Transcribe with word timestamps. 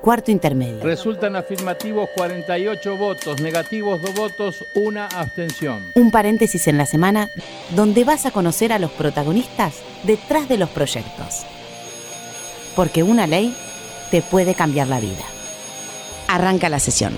Cuarto 0.00 0.30
intermedio. 0.30 0.82
Resultan 0.82 1.36
afirmativos 1.36 2.08
48 2.16 2.96
votos, 2.96 3.38
negativos 3.42 4.00
2 4.00 4.14
votos, 4.14 4.64
una 4.74 5.04
abstención. 5.04 5.84
Un 5.94 6.10
paréntesis 6.10 6.68
en 6.68 6.78
la 6.78 6.86
semana 6.86 7.28
donde 7.76 8.04
vas 8.04 8.24
a 8.24 8.30
conocer 8.30 8.72
a 8.72 8.78
los 8.78 8.90
protagonistas 8.92 9.74
detrás 10.04 10.48
de 10.48 10.56
los 10.56 10.70
proyectos. 10.70 11.44
Porque 12.74 13.02
una 13.02 13.26
ley 13.26 13.54
te 14.10 14.22
puede 14.22 14.54
cambiar 14.54 14.88
la 14.88 15.00
vida. 15.00 15.24
Arranca 16.28 16.70
la 16.70 16.78
sesión. 16.78 17.12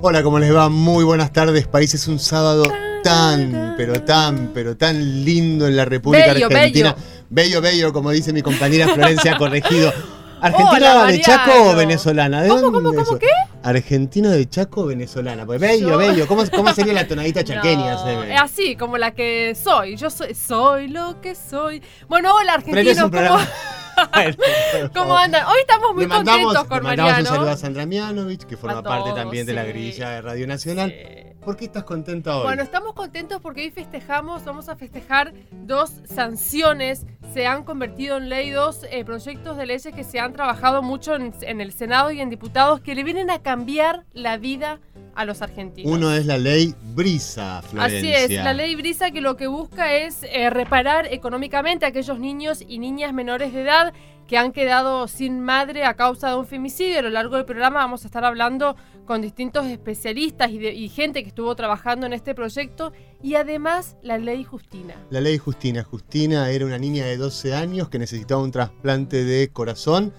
Hola, 0.00 0.24
¿cómo 0.24 0.40
les 0.40 0.52
va? 0.52 0.68
Muy 0.68 1.04
buenas 1.04 1.32
tardes, 1.32 1.68
país. 1.68 1.94
Es 1.94 2.08
un 2.08 2.18
sábado 2.18 2.64
tan, 3.10 3.74
pero 3.76 4.02
tan, 4.02 4.50
pero 4.52 4.76
tan 4.76 5.24
lindo 5.24 5.66
en 5.66 5.76
la 5.76 5.84
República 5.84 6.32
Bello, 6.32 6.46
Argentina. 6.46 6.92
bello. 6.94 7.06
bello, 7.30 7.60
bello, 7.60 7.92
como 7.92 8.10
dice 8.10 8.32
mi 8.32 8.42
compañera 8.42 8.88
Florencia 8.88 9.36
Corregido. 9.38 9.92
¿Argentina 10.38 10.92
Hola, 11.00 11.06
de 11.06 11.20
Chaco 11.22 11.48
Mariano. 11.48 11.70
o 11.70 11.76
venezolana? 11.76 12.42
¿De 12.42 12.48
¿Cómo, 12.50 12.60
dónde 12.60 12.88
cómo, 12.90 13.04
cómo, 13.04 13.18
qué? 13.18 13.26
¿Argentino 13.62 14.28
de 14.30 14.46
Chaco 14.48 14.82
o 14.82 14.86
venezolana? 14.86 15.46
Pues 15.46 15.58
bello, 15.58 15.88
Yo- 15.90 15.96
bello. 15.98 16.26
¿Cómo, 16.26 16.44
cómo 16.54 16.72
sería 16.74 16.92
la 16.92 17.08
tonadita 17.08 17.42
chaqueña? 17.44 17.94
No, 17.94 18.42
así, 18.42 18.76
como 18.76 18.98
la 18.98 19.12
que 19.12 19.54
soy. 19.54 19.96
Yo 19.96 20.10
soy, 20.10 20.34
soy 20.34 20.88
lo 20.88 21.20
que 21.22 21.34
soy. 21.34 21.82
Bueno, 22.08 22.34
hola 22.34 22.56
este 22.58 22.70
es 22.70 22.98
argentinos, 22.98 23.04
un 23.04 23.10
¿cómo, 23.10 24.90
cómo 24.94 25.16
andan? 25.16 25.46
Hoy 25.46 25.56
estamos 25.60 25.94
muy 25.94 26.06
mandamos, 26.06 26.54
contentos 26.54 26.68
con 26.68 26.78
le 26.78 26.82
mandamos 26.84 27.12
Mariano. 27.12 27.30
un 27.30 27.34
saludo 27.36 27.50
a 27.52 27.56
Sandra 27.56 27.86
Mianovich, 27.86 28.42
que 28.44 28.56
forma 28.58 28.78
A 28.78 28.82
parte 28.82 29.12
también 29.12 29.46
de 29.46 29.54
la 29.54 29.64
grilla 29.64 30.10
de 30.10 30.20
Radio 30.20 30.46
Nacional. 30.46 30.90
Sí. 30.94 31.35
¿Por 31.46 31.56
qué 31.56 31.66
estás 31.66 31.84
contenta 31.84 32.36
hoy? 32.38 32.42
Bueno, 32.42 32.64
estamos 32.64 32.92
contentos 32.94 33.40
porque 33.40 33.60
hoy 33.62 33.70
festejamos, 33.70 34.44
vamos 34.44 34.68
a 34.68 34.74
festejar 34.74 35.32
dos 35.52 35.92
sanciones. 36.04 37.06
Se 37.32 37.46
han 37.46 37.62
convertido 37.62 38.16
en 38.16 38.28
ley 38.28 38.50
dos 38.50 38.84
eh, 38.90 39.04
proyectos 39.04 39.56
de 39.56 39.64
leyes 39.64 39.94
que 39.94 40.02
se 40.02 40.18
han 40.18 40.32
trabajado 40.32 40.82
mucho 40.82 41.14
en, 41.14 41.32
en 41.42 41.60
el 41.60 41.72
Senado 41.72 42.10
y 42.10 42.20
en 42.20 42.30
diputados 42.30 42.80
que 42.80 42.96
le 42.96 43.04
vienen 43.04 43.30
a 43.30 43.42
cambiar 43.42 44.04
la 44.12 44.38
vida 44.38 44.80
a 45.14 45.24
los 45.24 45.40
argentinos. 45.40 45.90
Uno 45.92 46.12
es 46.12 46.26
la 46.26 46.36
ley 46.36 46.74
Brisa, 46.94 47.62
Florencia. 47.62 47.98
Así 48.24 48.34
es, 48.34 48.44
la 48.44 48.52
ley 48.52 48.74
Brisa 48.74 49.12
que 49.12 49.20
lo 49.20 49.36
que 49.36 49.46
busca 49.46 49.94
es 49.94 50.24
eh, 50.24 50.50
reparar 50.50 51.06
económicamente 51.12 51.84
a 51.86 51.90
aquellos 51.90 52.18
niños 52.18 52.64
y 52.66 52.80
niñas 52.80 53.12
menores 53.12 53.52
de 53.52 53.62
edad 53.62 53.94
que 54.26 54.36
han 54.36 54.50
quedado 54.50 55.06
sin 55.06 55.40
madre 55.40 55.84
a 55.84 55.94
causa 55.94 56.30
de 56.30 56.34
un 56.36 56.46
femicidio. 56.46 56.98
A 56.98 57.02
lo 57.02 57.10
largo 57.10 57.36
del 57.36 57.44
programa 57.44 57.78
vamos 57.78 58.02
a 58.02 58.08
estar 58.08 58.24
hablando 58.24 58.74
con 59.06 59.22
distintos 59.22 59.66
especialistas 59.66 60.50
y, 60.50 60.58
de- 60.58 60.74
y 60.74 60.88
gente 60.88 61.22
que 61.22 61.28
estuvo 61.36 61.54
trabajando 61.54 62.06
en 62.06 62.14
este 62.14 62.34
proyecto 62.34 62.94
y 63.22 63.34
además 63.34 63.98
la 64.00 64.16
ley 64.16 64.42
Justina. 64.42 64.94
La 65.10 65.20
ley 65.20 65.36
Justina. 65.36 65.84
Justina 65.84 66.48
era 66.48 66.64
una 66.64 66.78
niña 66.78 67.04
de 67.04 67.18
12 67.18 67.54
años 67.54 67.90
que 67.90 67.98
necesitaba 67.98 68.42
un 68.42 68.50
trasplante 68.50 69.22
de 69.22 69.50
corazón 69.52 70.14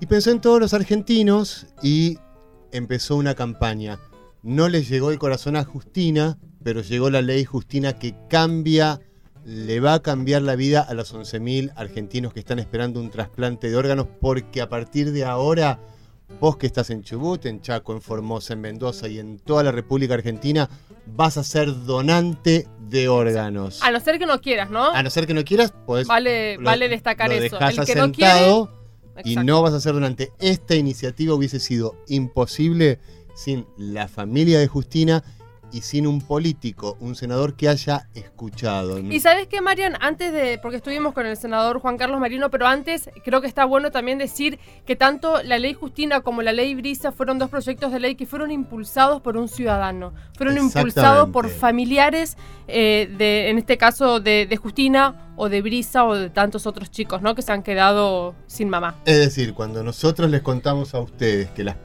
y 0.00 0.06
pensó 0.06 0.32
en 0.32 0.40
todos 0.40 0.58
los 0.58 0.74
argentinos 0.74 1.68
y 1.84 2.18
empezó 2.72 3.14
una 3.14 3.36
campaña. 3.36 4.00
No 4.42 4.68
le 4.68 4.82
llegó 4.82 5.12
el 5.12 5.20
corazón 5.20 5.54
a 5.54 5.62
Justina, 5.62 6.36
pero 6.64 6.80
llegó 6.80 7.10
la 7.10 7.22
ley 7.22 7.44
Justina 7.44 7.92
que 8.00 8.16
cambia, 8.28 8.98
le 9.44 9.78
va 9.78 9.94
a 9.94 10.02
cambiar 10.02 10.42
la 10.42 10.56
vida 10.56 10.80
a 10.80 10.94
los 10.94 11.14
11.000 11.14 11.74
argentinos 11.76 12.32
que 12.32 12.40
están 12.40 12.58
esperando 12.58 12.98
un 12.98 13.10
trasplante 13.10 13.70
de 13.70 13.76
órganos 13.76 14.08
porque 14.20 14.62
a 14.62 14.68
partir 14.68 15.12
de 15.12 15.24
ahora, 15.24 15.78
vos 16.38 16.56
que 16.56 16.66
estás 16.66 16.90
en 16.90 17.02
Chubut, 17.02 17.44
en 17.46 17.60
Chaco, 17.60 17.92
en 17.92 18.00
Formosa, 18.00 18.52
en 18.54 18.60
Mendoza 18.60 19.08
y 19.08 19.18
en 19.18 19.38
toda 19.38 19.62
la 19.62 19.72
República 19.72 20.14
Argentina, 20.14 20.68
vas 21.06 21.36
a 21.36 21.44
ser 21.44 21.84
donante 21.84 22.66
de 22.88 23.08
órganos. 23.08 23.82
A 23.82 23.90
no 23.90 24.00
ser 24.00 24.18
que 24.18 24.26
no 24.26 24.40
quieras, 24.40 24.70
¿no? 24.70 24.90
A 24.90 25.02
no 25.02 25.10
ser 25.10 25.26
que 25.26 25.34
no 25.34 25.44
quieras, 25.44 25.72
pues 25.86 26.06
vale, 26.06 26.56
lo- 26.56 26.64
vale 26.64 26.88
destacar 26.88 27.28
lo 27.28 27.34
eso. 27.36 27.58
El 27.58 27.84
que 27.86 27.94
no 27.94 28.12
quiere. 28.12 28.64
y 29.24 29.36
no 29.36 29.60
vas 29.62 29.74
a 29.74 29.80
ser 29.80 29.92
donante. 29.92 30.32
Esta 30.38 30.74
iniciativa 30.76 31.34
hubiese 31.34 31.60
sido 31.60 31.94
imposible 32.08 32.98
sin 33.34 33.66
la 33.76 34.08
familia 34.08 34.58
de 34.58 34.66
Justina 34.66 35.22
y 35.72 35.82
sin 35.82 36.06
un 36.06 36.20
político, 36.20 36.96
un 37.00 37.14
senador 37.14 37.54
que 37.54 37.68
haya 37.68 38.08
escuchado. 38.14 38.98
Y 38.98 39.20
sabes 39.20 39.46
qué, 39.46 39.60
Marian, 39.60 39.96
antes 40.00 40.32
de, 40.32 40.58
porque 40.58 40.76
estuvimos 40.78 41.14
con 41.14 41.26
el 41.26 41.36
senador 41.36 41.80
Juan 41.80 41.96
Carlos 41.96 42.20
Marino, 42.20 42.50
pero 42.50 42.66
antes 42.66 43.10
creo 43.24 43.40
que 43.40 43.46
está 43.46 43.64
bueno 43.64 43.90
también 43.90 44.18
decir 44.18 44.58
que 44.86 44.96
tanto 44.96 45.42
la 45.42 45.58
ley 45.58 45.74
Justina 45.74 46.20
como 46.20 46.42
la 46.42 46.52
ley 46.52 46.74
Brisa 46.74 47.12
fueron 47.12 47.38
dos 47.38 47.50
proyectos 47.50 47.92
de 47.92 48.00
ley 48.00 48.14
que 48.14 48.26
fueron 48.26 48.50
impulsados 48.50 49.20
por 49.20 49.36
un 49.36 49.48
ciudadano, 49.48 50.12
fueron 50.36 50.58
impulsados 50.58 51.30
por 51.30 51.48
familiares, 51.48 52.36
eh, 52.68 53.12
de, 53.16 53.50
en 53.50 53.58
este 53.58 53.78
caso 53.78 54.20
de, 54.20 54.46
de 54.46 54.56
Justina 54.56 55.29
o 55.42 55.48
de 55.48 55.62
Brisa 55.62 56.04
o 56.04 56.14
de 56.14 56.28
tantos 56.28 56.66
otros 56.66 56.90
chicos, 56.90 57.22
¿no? 57.22 57.34
Que 57.34 57.40
se 57.40 57.50
han 57.50 57.62
quedado 57.62 58.34
sin 58.46 58.68
mamá. 58.68 58.96
Es 59.06 59.16
decir, 59.18 59.54
cuando 59.54 59.82
nosotros 59.82 60.30
les 60.30 60.42
contamos 60.42 60.94
a 60.94 61.00
ustedes 61.00 61.50
que 61.52 61.64
las, 61.64 61.76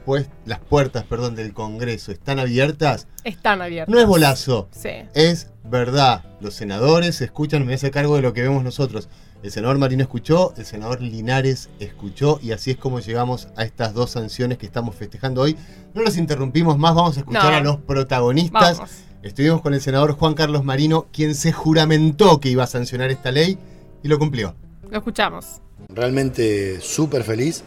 las 0.45 0.59
puertas 0.59 1.05
perdón, 1.05 1.35
del 1.35 1.53
Congreso 1.53 2.11
están 2.11 2.37
abiertas, 2.39 3.07
Están 3.23 3.61
abiertos. 3.61 3.93
no 3.95 4.01
es 4.01 4.05
bolazo, 4.07 4.67
Sí. 4.71 4.89
es 5.13 5.51
verdad. 5.63 6.25
Los 6.41 6.53
senadores 6.53 7.21
escuchan, 7.21 7.65
me 7.65 7.73
hace 7.75 7.91
cargo 7.91 8.17
de 8.17 8.21
lo 8.23 8.33
que 8.33 8.41
vemos 8.41 8.61
nosotros. 8.63 9.07
El 9.41 9.51
senador 9.51 9.77
Marino 9.77 10.01
escuchó, 10.01 10.53
el 10.57 10.65
senador 10.65 11.01
Linares 11.01 11.69
escuchó 11.79 12.39
y 12.41 12.51
así 12.51 12.71
es 12.71 12.77
como 12.77 12.99
llegamos 12.99 13.47
a 13.55 13.63
estas 13.63 13.93
dos 13.93 14.09
sanciones 14.11 14.57
que 14.57 14.65
estamos 14.65 14.95
festejando 14.95 15.41
hoy. 15.41 15.55
No 15.93 16.01
los 16.01 16.17
interrumpimos 16.17 16.77
más, 16.77 16.93
vamos 16.95 17.15
a 17.15 17.19
escuchar 17.21 17.51
No. 17.51 17.57
a 17.57 17.61
los 17.61 17.77
protagonistas. 17.77 18.77
Vamos. 18.79 18.91
Estuvimos 19.25 19.61
con 19.61 19.73
el 19.73 19.81
senador 19.81 20.11
Juan 20.11 20.35
Carlos 20.35 20.63
Marino, 20.63 21.07
quien 21.11 21.33
se 21.33 21.51
juramentó 21.51 22.39
que 22.39 22.49
iba 22.49 22.63
a 22.63 22.67
sancionar 22.67 23.09
esta 23.09 23.31
ley 23.31 23.57
y 24.03 24.07
lo 24.07 24.19
cumplió. 24.19 24.53
Lo 24.87 24.99
escuchamos. 24.99 25.61
Realmente 25.89 26.79
súper 26.79 27.23
feliz, 27.23 27.63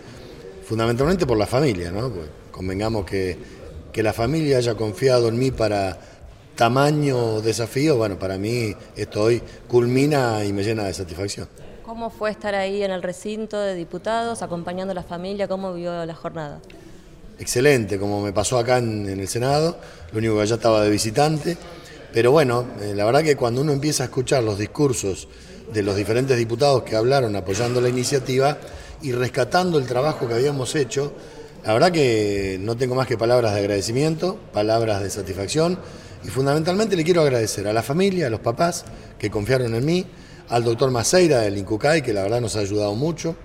fundamentalmente 0.64 1.26
por 1.26 1.36
la 1.36 1.48
familia, 1.48 1.90
¿no? 1.90 2.10
Pues 2.10 2.28
convengamos 2.52 3.04
que, 3.04 3.36
que 3.92 4.04
la 4.04 4.12
familia 4.12 4.58
haya 4.58 4.76
confiado 4.76 5.26
en 5.26 5.36
mí 5.36 5.50
para 5.50 5.98
tamaño 6.54 7.40
desafío, 7.40 7.96
bueno, 7.96 8.20
para 8.20 8.38
mí 8.38 8.76
esto 8.94 9.24
hoy 9.24 9.42
culmina 9.66 10.44
y 10.44 10.52
me 10.52 10.62
llena 10.62 10.84
de 10.84 10.94
satisfacción. 10.94 11.48
¿Cómo 11.84 12.08
fue 12.08 12.30
estar 12.30 12.54
ahí 12.54 12.84
en 12.84 12.92
el 12.92 13.02
recinto 13.02 13.58
de 13.58 13.74
diputados, 13.74 14.42
acompañando 14.42 14.92
a 14.92 14.94
la 14.94 15.02
familia? 15.02 15.48
¿Cómo 15.48 15.74
vivió 15.74 16.06
la 16.06 16.14
jornada? 16.14 16.60
Excelente, 17.38 17.98
como 17.98 18.20
me 18.20 18.32
pasó 18.32 18.58
acá 18.58 18.78
en, 18.78 19.08
en 19.08 19.20
el 19.20 19.28
Senado, 19.28 19.78
lo 20.12 20.18
único 20.18 20.36
que 20.36 20.42
allá 20.42 20.56
estaba 20.56 20.82
de 20.82 20.90
visitante, 20.90 21.56
pero 22.12 22.32
bueno, 22.32 22.66
eh, 22.80 22.94
la 22.94 23.04
verdad 23.04 23.22
que 23.22 23.36
cuando 23.36 23.60
uno 23.60 23.72
empieza 23.72 24.02
a 24.02 24.06
escuchar 24.06 24.42
los 24.42 24.58
discursos 24.58 25.28
de 25.72 25.82
los 25.82 25.94
diferentes 25.94 26.36
diputados 26.36 26.82
que 26.82 26.96
hablaron 26.96 27.36
apoyando 27.36 27.80
la 27.80 27.88
iniciativa 27.88 28.58
y 29.02 29.12
rescatando 29.12 29.78
el 29.78 29.86
trabajo 29.86 30.26
que 30.26 30.34
habíamos 30.34 30.74
hecho, 30.74 31.12
la 31.64 31.74
verdad 31.74 31.92
que 31.92 32.58
no 32.60 32.76
tengo 32.76 32.94
más 32.94 33.06
que 33.06 33.18
palabras 33.18 33.52
de 33.52 33.60
agradecimiento, 33.60 34.38
palabras 34.52 35.02
de 35.02 35.10
satisfacción. 35.10 35.78
Y 36.24 36.28
fundamentalmente 36.28 36.96
le 36.96 37.04
quiero 37.04 37.20
agradecer 37.20 37.68
a 37.68 37.72
la 37.72 37.82
familia, 37.82 38.26
a 38.28 38.30
los 38.30 38.40
papás 38.40 38.84
que 39.18 39.30
confiaron 39.30 39.74
en 39.74 39.84
mí, 39.84 40.06
al 40.48 40.64
doctor 40.64 40.90
Maceira 40.90 41.40
del 41.40 41.58
Incucay, 41.58 42.02
que 42.02 42.12
la 42.12 42.22
verdad 42.22 42.40
nos 42.40 42.56
ha 42.56 42.60
ayudado 42.60 42.94
mucho, 42.94 43.36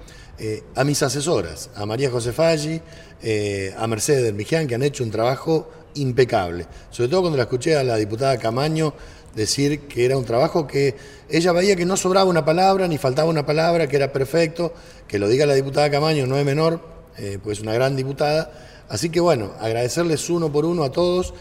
eh, 0.46 0.62
a 0.76 0.84
mis 0.84 1.02
asesoras, 1.02 1.70
a 1.74 1.86
María 1.86 2.12
José 2.12 2.34
Falli, 2.34 2.82
eh, 3.22 3.74
a 3.78 3.88
Mercedes 3.88 4.24
del 4.24 4.34
Mijián, 4.34 4.68
que 4.68 4.76
han 4.76 4.84
hecho 4.84 5.02
un 5.06 5.10
trabajo 5.10 5.72
impecable. 5.94 6.68
Sobre 6.92 7.08
todo 7.08 7.22
cuando 7.22 7.38
la 7.38 7.44
escuché 7.44 7.78
a 7.78 7.84
la 7.86 7.96
diputada 7.96 8.38
Camaño 8.38 8.94
decir 9.34 9.88
que 9.88 10.04
era 10.04 10.18
un 10.18 10.26
trabajo 10.26 10.68
que 10.68 10.98
ella 11.30 11.54
veía 11.54 11.78
que 11.78 11.86
no 11.86 11.96
sobraba 11.96 12.30
una 12.30 12.44
palabra, 12.44 12.90
ni 12.90 12.98
faltaba 12.98 13.30
una 13.30 13.46
palabra, 13.46 13.88
que 13.88 13.96
era 13.96 14.12
perfecto, 14.12 14.74
que 15.08 15.18
lo 15.18 15.30
diga 15.30 15.46
la 15.46 15.54
diputada 15.54 15.90
Camaño 15.90 16.28
no 16.28 16.38
es 16.38 16.44
menor, 16.44 16.82
eh, 17.18 17.40
pues 17.42 17.60
es 17.60 17.64
una 17.64 17.74
gran 17.74 17.96
diputada. 17.96 18.52
Así 18.90 19.10
que 19.10 19.22
bueno, 19.22 19.54
agradecerles 19.62 20.30
uno 20.30 20.52
por 20.52 20.66
uno 20.66 20.84
a 20.84 20.92
todos 20.92 21.34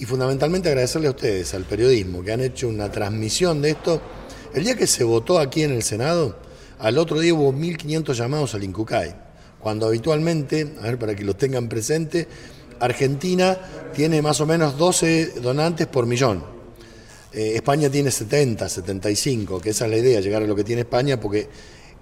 y 0.00 0.04
fundamentalmente 0.04 0.68
agradecerle 0.68 1.06
a 1.06 1.10
ustedes, 1.12 1.54
al 1.54 1.62
periodismo, 1.62 2.24
que 2.24 2.32
han 2.32 2.40
hecho 2.40 2.66
una 2.66 2.90
transmisión 2.90 3.62
de 3.62 3.70
esto. 3.70 4.02
El 4.52 4.64
día 4.64 4.76
que 4.76 4.88
se 4.88 5.04
votó 5.04 5.38
aquí 5.38 5.62
en 5.62 5.70
el 5.70 5.84
Senado, 5.84 6.47
al 6.78 6.98
otro 6.98 7.18
día 7.20 7.34
hubo 7.34 7.52
1.500 7.52 8.14
llamados 8.14 8.54
al 8.54 8.64
Incucay, 8.64 9.14
cuando 9.58 9.86
habitualmente, 9.86 10.74
a 10.80 10.82
ver 10.82 10.98
para 10.98 11.14
que 11.14 11.24
los 11.24 11.36
tengan 11.36 11.68
presente, 11.68 12.28
Argentina 12.80 13.58
tiene 13.94 14.22
más 14.22 14.40
o 14.40 14.46
menos 14.46 14.78
12 14.78 15.40
donantes 15.40 15.86
por 15.86 16.06
millón. 16.06 16.44
Eh, 17.32 17.52
España 17.56 17.90
tiene 17.90 18.10
70, 18.10 18.68
75, 18.68 19.60
que 19.60 19.70
esa 19.70 19.84
es 19.84 19.90
la 19.90 19.96
idea, 19.96 20.20
llegar 20.20 20.42
a 20.42 20.46
lo 20.46 20.54
que 20.54 20.64
tiene 20.64 20.82
España, 20.82 21.20
porque 21.20 21.48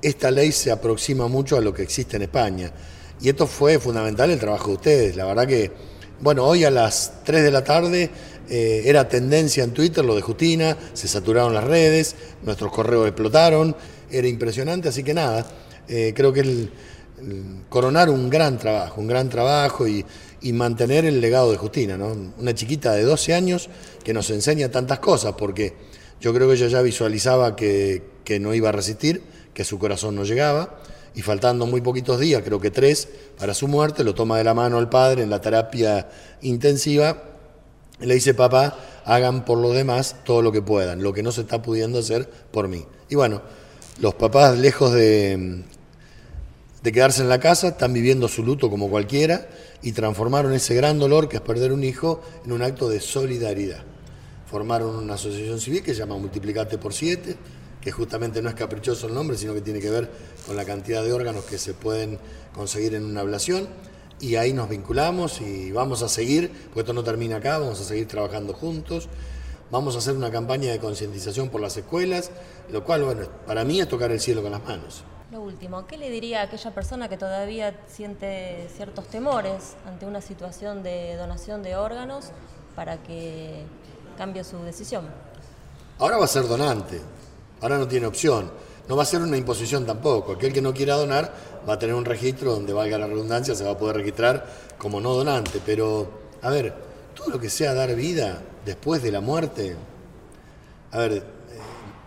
esta 0.02 0.30
ley 0.30 0.52
se 0.52 0.70
aproxima 0.70 1.26
mucho 1.28 1.56
a 1.56 1.60
lo 1.60 1.72
que 1.72 1.82
existe 1.82 2.16
en 2.16 2.22
España. 2.22 2.70
Y 3.20 3.28
esto 3.30 3.46
fue 3.46 3.78
fundamental 3.78 4.30
el 4.30 4.38
trabajo 4.38 4.68
de 4.68 4.74
ustedes. 4.74 5.16
La 5.16 5.24
verdad 5.24 5.46
que, 5.46 5.72
bueno, 6.20 6.44
hoy 6.44 6.64
a 6.64 6.70
las 6.70 7.24
3 7.24 7.42
de 7.42 7.50
la 7.50 7.64
tarde 7.64 8.10
eh, 8.48 8.82
era 8.84 9.08
tendencia 9.08 9.64
en 9.64 9.72
Twitter 9.72 10.04
lo 10.04 10.14
de 10.14 10.22
Justina, 10.22 10.76
se 10.92 11.08
saturaron 11.08 11.54
las 11.54 11.64
redes, 11.64 12.14
nuestros 12.42 12.70
correos 12.70 13.06
explotaron, 13.06 13.74
era 14.10 14.28
impresionante, 14.28 14.88
así 14.88 15.02
que 15.02 15.14
nada, 15.14 15.46
eh, 15.88 16.12
creo 16.14 16.32
que 16.32 16.40
el, 16.40 16.70
el 17.18 17.62
coronar 17.68 18.10
un 18.10 18.28
gran 18.28 18.58
trabajo, 18.58 19.00
un 19.00 19.06
gran 19.06 19.28
trabajo 19.28 19.86
y, 19.86 20.04
mantener 20.52 21.04
el 21.04 21.20
legado 21.20 21.50
de 21.50 21.56
Justina, 21.56 21.96
¿no? 21.96 22.16
Una 22.38 22.54
chiquita 22.54 22.92
de 22.92 23.02
12 23.02 23.34
años 23.34 23.68
que 24.04 24.12
nos 24.12 24.30
enseña 24.30 24.70
tantas 24.70 25.00
cosas, 25.00 25.34
porque 25.36 25.74
yo 26.20 26.32
creo 26.32 26.46
que 26.46 26.54
ella 26.54 26.68
ya 26.68 26.82
visualizaba 26.82 27.56
que, 27.56 28.04
que 28.22 28.38
no 28.38 28.54
iba 28.54 28.68
a 28.68 28.72
resistir, 28.72 29.24
que 29.52 29.64
su 29.64 29.80
corazón 29.80 30.14
no 30.14 30.22
llegaba, 30.22 30.78
y 31.16 31.22
faltando 31.22 31.66
muy 31.66 31.80
poquitos 31.80 32.20
días, 32.20 32.42
creo 32.44 32.60
que 32.60 32.70
tres, 32.70 33.08
para 33.36 33.54
su 33.54 33.66
muerte, 33.66 34.04
lo 34.04 34.14
toma 34.14 34.38
de 34.38 34.44
la 34.44 34.54
mano 34.54 34.78
al 34.78 34.88
padre 34.88 35.24
en 35.24 35.30
la 35.30 35.40
terapia 35.40 36.08
intensiva, 36.42 37.24
y 38.00 38.06
le 38.06 38.14
dice, 38.14 38.32
papá, 38.32 38.78
hagan 39.04 39.44
por 39.44 39.58
lo 39.58 39.72
demás 39.72 40.16
todo 40.24 40.42
lo 40.42 40.52
que 40.52 40.62
puedan, 40.62 41.02
lo 41.02 41.12
que 41.12 41.24
no 41.24 41.32
se 41.32 41.40
está 41.40 41.60
pudiendo 41.60 41.98
hacer 41.98 42.28
por 42.52 42.68
mí. 42.68 42.84
Y 43.08 43.16
bueno, 43.16 43.42
los 43.98 44.14
papás, 44.14 44.58
lejos 44.58 44.92
de, 44.92 45.62
de 46.82 46.92
quedarse 46.92 47.22
en 47.22 47.28
la 47.28 47.40
casa, 47.40 47.68
están 47.68 47.92
viviendo 47.92 48.28
su 48.28 48.42
luto 48.42 48.68
como 48.68 48.90
cualquiera 48.90 49.48
y 49.82 49.92
transformaron 49.92 50.52
ese 50.52 50.74
gran 50.74 50.98
dolor 50.98 51.28
que 51.28 51.36
es 51.36 51.42
perder 51.42 51.72
un 51.72 51.82
hijo 51.84 52.22
en 52.44 52.52
un 52.52 52.62
acto 52.62 52.88
de 52.88 53.00
solidaridad. 53.00 53.84
Formaron 54.50 54.96
una 54.96 55.14
asociación 55.14 55.60
civil 55.60 55.82
que 55.82 55.92
se 55.92 56.00
llama 56.00 56.16
Multiplicate 56.18 56.78
por 56.78 56.92
Siete, 56.92 57.36
que 57.80 57.90
justamente 57.90 58.42
no 58.42 58.48
es 58.48 58.54
caprichoso 58.54 59.06
el 59.06 59.14
nombre, 59.14 59.36
sino 59.36 59.54
que 59.54 59.60
tiene 59.60 59.80
que 59.80 59.90
ver 59.90 60.10
con 60.46 60.56
la 60.56 60.64
cantidad 60.64 61.02
de 61.02 61.12
órganos 61.12 61.44
que 61.44 61.58
se 61.58 61.74
pueden 61.74 62.18
conseguir 62.54 62.94
en 62.94 63.04
una 63.04 63.20
ablación. 63.20 63.68
Y 64.20 64.36
ahí 64.36 64.52
nos 64.52 64.68
vinculamos 64.68 65.40
y 65.40 65.72
vamos 65.72 66.02
a 66.02 66.08
seguir, 66.08 66.50
porque 66.66 66.80
esto 66.80 66.92
no 66.92 67.04
termina 67.04 67.36
acá, 67.36 67.58
vamos 67.58 67.80
a 67.80 67.84
seguir 67.84 68.08
trabajando 68.08 68.54
juntos. 68.54 69.08
Vamos 69.70 69.96
a 69.96 69.98
hacer 69.98 70.14
una 70.14 70.30
campaña 70.30 70.70
de 70.70 70.78
concientización 70.78 71.48
por 71.48 71.60
las 71.60 71.76
escuelas, 71.76 72.30
lo 72.70 72.84
cual, 72.84 73.02
bueno, 73.02 73.26
para 73.46 73.64
mí 73.64 73.80
es 73.80 73.88
tocar 73.88 74.12
el 74.12 74.20
cielo 74.20 74.42
con 74.42 74.52
las 74.52 74.62
manos. 74.64 75.02
Lo 75.32 75.40
último, 75.40 75.86
¿qué 75.88 75.96
le 75.96 76.08
diría 76.08 76.40
a 76.40 76.44
aquella 76.44 76.70
persona 76.70 77.08
que 77.08 77.16
todavía 77.16 77.74
siente 77.88 78.68
ciertos 78.76 79.06
temores 79.08 79.74
ante 79.84 80.06
una 80.06 80.20
situación 80.20 80.84
de 80.84 81.16
donación 81.16 81.64
de 81.64 81.74
órganos 81.74 82.26
para 82.76 83.02
que 83.02 83.64
cambie 84.16 84.44
su 84.44 84.58
decisión? 84.62 85.04
Ahora 85.98 86.16
va 86.16 86.26
a 86.26 86.28
ser 86.28 86.46
donante, 86.46 87.00
ahora 87.60 87.76
no 87.76 87.88
tiene 87.88 88.06
opción. 88.06 88.50
No 88.88 88.94
va 88.94 89.02
a 89.02 89.06
ser 89.06 89.20
una 89.20 89.36
imposición 89.36 89.84
tampoco. 89.84 90.34
Aquel 90.34 90.52
que 90.52 90.62
no 90.62 90.72
quiera 90.72 90.94
donar 90.94 91.32
va 91.68 91.72
a 91.74 91.78
tener 91.80 91.96
un 91.96 92.04
registro 92.04 92.52
donde 92.52 92.72
valga 92.72 92.96
la 92.98 93.08
redundancia, 93.08 93.56
se 93.56 93.64
va 93.64 93.72
a 93.72 93.78
poder 93.78 93.96
registrar 93.96 94.46
como 94.78 95.00
no 95.00 95.12
donante. 95.12 95.60
Pero, 95.66 96.08
a 96.40 96.50
ver, 96.50 96.72
todo 97.16 97.30
lo 97.30 97.40
que 97.40 97.50
sea 97.50 97.74
dar 97.74 97.96
vida 97.96 98.42
después 98.64 99.02
de 99.02 99.10
la 99.10 99.20
muerte, 99.20 99.74
a 100.92 100.98
ver, 100.98 101.12
eh, 101.14 101.22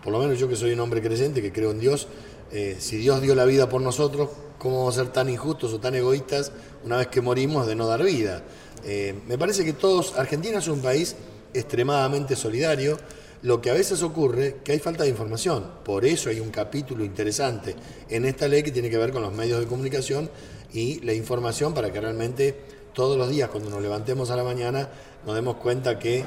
por 0.02 0.12
lo 0.12 0.20
menos 0.20 0.38
yo 0.38 0.48
que 0.48 0.56
soy 0.56 0.72
un 0.72 0.80
hombre 0.80 1.02
creyente, 1.02 1.42
que 1.42 1.52
creo 1.52 1.72
en 1.72 1.80
Dios, 1.80 2.06
eh, 2.52 2.76
si 2.78 2.96
Dios 2.96 3.20
dio 3.20 3.34
la 3.34 3.44
vida 3.44 3.68
por 3.68 3.82
nosotros, 3.82 4.30
¿cómo 4.58 4.78
vamos 4.78 4.96
a 4.96 5.02
ser 5.02 5.12
tan 5.12 5.28
injustos 5.28 5.72
o 5.72 5.80
tan 5.80 5.96
egoístas 5.96 6.52
una 6.84 6.96
vez 6.96 7.08
que 7.08 7.20
morimos 7.20 7.66
de 7.66 7.74
no 7.74 7.86
dar 7.86 8.02
vida? 8.04 8.42
Eh, 8.84 9.14
me 9.26 9.36
parece 9.36 9.64
que 9.64 9.72
todos, 9.72 10.16
Argentina 10.16 10.60
es 10.60 10.68
un 10.68 10.80
país 10.80 11.16
extremadamente 11.52 12.36
solidario, 12.36 12.96
lo 13.42 13.60
que 13.60 13.70
a 13.70 13.74
veces 13.74 14.02
ocurre 14.02 14.58
que 14.62 14.72
hay 14.72 14.78
falta 14.78 15.02
de 15.02 15.10
información. 15.10 15.66
Por 15.84 16.04
eso 16.04 16.30
hay 16.30 16.38
un 16.38 16.50
capítulo 16.50 17.04
interesante 17.04 17.74
en 18.08 18.26
esta 18.26 18.46
ley 18.46 18.62
que 18.62 18.70
tiene 18.70 18.90
que 18.90 18.98
ver 18.98 19.10
con 19.10 19.22
los 19.22 19.32
medios 19.32 19.58
de 19.58 19.66
comunicación 19.66 20.30
y 20.72 21.00
la 21.00 21.14
información 21.14 21.74
para 21.74 21.92
que 21.92 22.00
realmente 22.00 22.79
todos 22.92 23.16
los 23.16 23.28
días 23.28 23.50
cuando 23.50 23.70
nos 23.70 23.82
levantemos 23.82 24.30
a 24.30 24.36
la 24.36 24.44
mañana 24.44 24.88
nos 25.24 25.34
demos 25.34 25.56
cuenta 25.56 25.98
que 25.98 26.24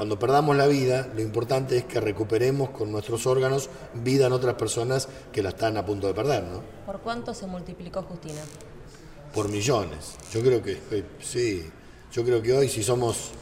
cuando 0.00 0.18
perdamos 0.18 0.56
la 0.56 0.66
vida, 0.66 1.08
lo 1.14 1.20
importante 1.20 1.76
es 1.76 1.84
que 1.84 2.00
recuperemos 2.00 2.70
con 2.70 2.90
nuestros 2.90 3.26
órganos 3.26 3.68
vida 3.92 4.28
en 4.28 4.32
otras 4.32 4.54
personas 4.54 5.08
que 5.30 5.42
la 5.42 5.50
están 5.50 5.76
a 5.76 5.84
punto 5.84 6.06
de 6.06 6.14
perder, 6.14 6.42
¿no? 6.44 6.62
¿Por 6.86 7.00
cuánto 7.00 7.34
se 7.34 7.46
multiplicó 7.46 8.02
Justina? 8.02 8.40
Por 9.34 9.50
millones. 9.50 10.16
Yo 10.32 10.40
creo 10.40 10.62
que 10.62 10.78
sí. 11.20 11.68
Yo 12.12 12.24
creo 12.24 12.40
que 12.40 12.52
hoy 12.54 12.68
si 12.70 12.82
somos 12.82 13.32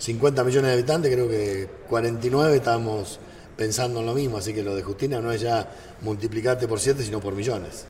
50 0.00 0.42
millones 0.42 0.70
de 0.70 0.72
habitantes, 0.74 1.12
creo 1.12 1.28
que 1.28 1.68
49 1.88 2.56
estamos 2.56 3.20
pensando 3.56 4.00
en 4.00 4.06
lo 4.06 4.14
mismo, 4.14 4.38
así 4.38 4.52
que 4.52 4.64
lo 4.64 4.74
de 4.74 4.82
Justina 4.82 5.20
no 5.20 5.30
es 5.30 5.40
ya 5.40 5.72
multiplicarte 6.02 6.66
por 6.66 6.80
7, 6.80 7.02
sino 7.02 7.20
por 7.20 7.34
millones. 7.34 7.86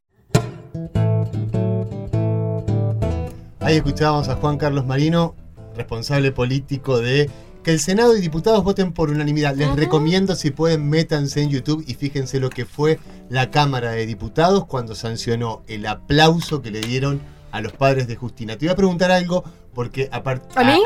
Ahí 3.69 3.77
escuchábamos 3.77 4.31
a 4.31 4.37
Juan 4.37 4.57
Carlos 4.57 4.87
Marino, 4.87 5.35
responsable 5.77 6.33
político 6.33 7.01
de 7.01 7.29
que 7.63 7.73
el 7.73 7.81
Senado 7.81 8.17
y 8.17 8.21
diputados 8.23 8.65
voten 8.65 8.95
por 8.95 9.11
unanimidad. 9.11 9.55
Les 9.57 9.77
recomiendo, 9.77 10.37
si 10.37 10.51
pueden, 10.51 10.89
métanse 10.89 11.43
en 11.43 11.51
YouTube 11.51 11.85
y 11.87 11.93
fíjense 11.93 12.41
lo 12.41 12.49
que 12.49 12.65
fue 12.65 12.99
la 13.29 13.51
Cámara 13.51 13.91
de 13.91 14.07
Diputados 14.07 14.65
cuando 14.65 14.95
sancionó 14.95 15.65
el 15.67 15.85
aplauso 15.85 16.63
que 16.63 16.71
le 16.71 16.81
dieron 16.81 17.21
a 17.51 17.61
los 17.61 17.75
padres 17.75 18.09
de 18.09 18.17
Justina. 18.17 18.57
Te 18.57 18.65
voy 18.65 18.73
a 18.73 18.77
preguntar 18.77 19.11
algo, 19.11 19.45
porque 19.75 20.09
a, 20.13 20.23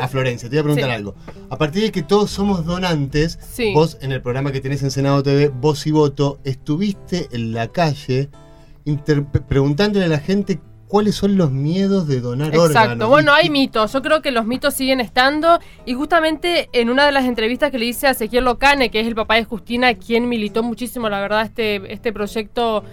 ¿A, 0.01 0.07
Florencia, 0.09 0.49
te 0.49 0.57
voy 0.57 0.59
a 0.59 0.63
preguntar 0.63 0.91
algo. 0.91 1.15
A 1.49 1.57
partir 1.57 1.83
de 1.83 1.91
que 1.93 2.03
todos 2.03 2.31
somos 2.31 2.65
donantes, 2.65 3.39
vos 3.73 3.97
en 4.01 4.11
el 4.11 4.21
programa 4.21 4.51
que 4.51 4.59
tenés 4.59 4.83
en 4.83 4.91
Senado 4.91 5.23
TV, 5.23 5.47
Vos 5.47 5.87
y 5.87 5.91
Voto, 5.91 6.41
estuviste 6.43 7.29
en 7.31 7.53
la 7.53 7.69
calle 7.69 8.29
preguntándole 9.47 10.03
a 10.03 10.09
la 10.09 10.19
gente 10.19 10.59
cuáles 10.93 11.15
son 11.15 11.37
los 11.37 11.49
miedos 11.49 12.07
de 12.07 12.21
donar 12.21 12.49
Exacto. 12.49 12.65
órganos. 12.65 12.85
Exacto, 12.85 13.09
bueno, 13.09 13.33
hay 13.33 13.49
mitos, 13.49 13.93
yo 13.93 14.03
creo 14.03 14.21
que 14.21 14.29
los 14.29 14.45
mitos 14.45 14.75
siguen 14.75 14.99
estando 14.99 15.59
y 15.87 15.95
justamente 15.95 16.69
en 16.71 16.91
una 16.91 17.07
de 17.07 17.11
las 17.11 17.25
entrevistas 17.25 17.71
que 17.71 17.79
le 17.79 17.85
hice 17.85 18.05
a 18.05 18.11
Ezequiel 18.11 18.43
Locane, 18.43 18.91
que 18.91 18.99
es 18.99 19.07
el 19.07 19.15
papá 19.15 19.33
de 19.33 19.43
Justina, 19.43 19.95
quien 19.95 20.29
militó 20.29 20.61
muchísimo, 20.61 21.09
la 21.09 21.19
verdad, 21.19 21.41
este, 21.41 21.91
este 21.91 22.13
proyecto 22.13 22.83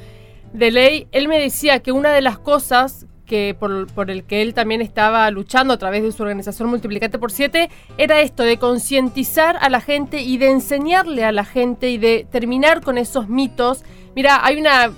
de 0.54 0.70
ley, 0.70 1.08
él 1.12 1.28
me 1.28 1.38
decía 1.38 1.80
que 1.80 1.92
una 1.92 2.14
de 2.14 2.22
las 2.22 2.38
cosas 2.38 3.04
que 3.26 3.54
por, 3.60 3.86
por, 3.88 4.10
el 4.10 4.24
que 4.24 4.40
él 4.40 4.54
también 4.54 4.80
estaba 4.80 5.30
luchando 5.30 5.74
a 5.74 5.76
través 5.76 6.02
de 6.02 6.10
su 6.10 6.22
organización 6.22 6.70
Multiplicate 6.70 7.18
por 7.18 7.30
Siete, 7.30 7.68
era 7.98 8.22
esto 8.22 8.44
de 8.44 8.56
concientizar 8.56 9.58
a 9.60 9.68
la 9.68 9.82
gente 9.82 10.22
y 10.22 10.38
de 10.38 10.48
enseñarle 10.48 11.26
a 11.26 11.32
la 11.32 11.44
gente 11.44 11.90
y 11.90 11.98
de 11.98 12.26
terminar 12.30 12.80
con 12.80 12.96
esos 12.96 13.28
mitos. 13.28 13.84
Mira, 14.16 14.40
hay 14.42 14.58
una 14.58 14.90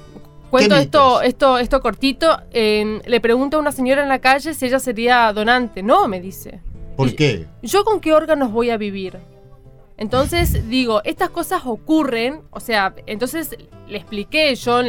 Cuento 0.52 0.76
esto, 0.76 1.22
esto, 1.22 1.56
esto 1.56 1.80
cortito. 1.80 2.42
le 2.52 3.20
pregunto 3.22 3.56
a 3.56 3.60
una 3.60 3.72
señora 3.72 4.02
en 4.02 4.10
la 4.10 4.18
calle 4.18 4.52
si 4.52 4.66
ella 4.66 4.78
sería 4.78 5.32
donante. 5.32 5.82
No, 5.82 6.06
me 6.08 6.20
dice. 6.20 6.60
¿Por 6.94 7.16
qué? 7.16 7.46
¿Yo 7.62 7.84
con 7.84 8.00
qué 8.00 8.12
órganos 8.12 8.52
voy 8.52 8.68
a 8.68 8.76
vivir? 8.76 9.18
Entonces 9.96 10.68
digo, 10.68 11.00
estas 11.04 11.30
cosas 11.30 11.62
ocurren, 11.64 12.42
o 12.50 12.60
sea, 12.60 12.94
entonces 13.06 13.56
le 13.88 13.96
expliqué 13.96 14.54
yo 14.54 14.82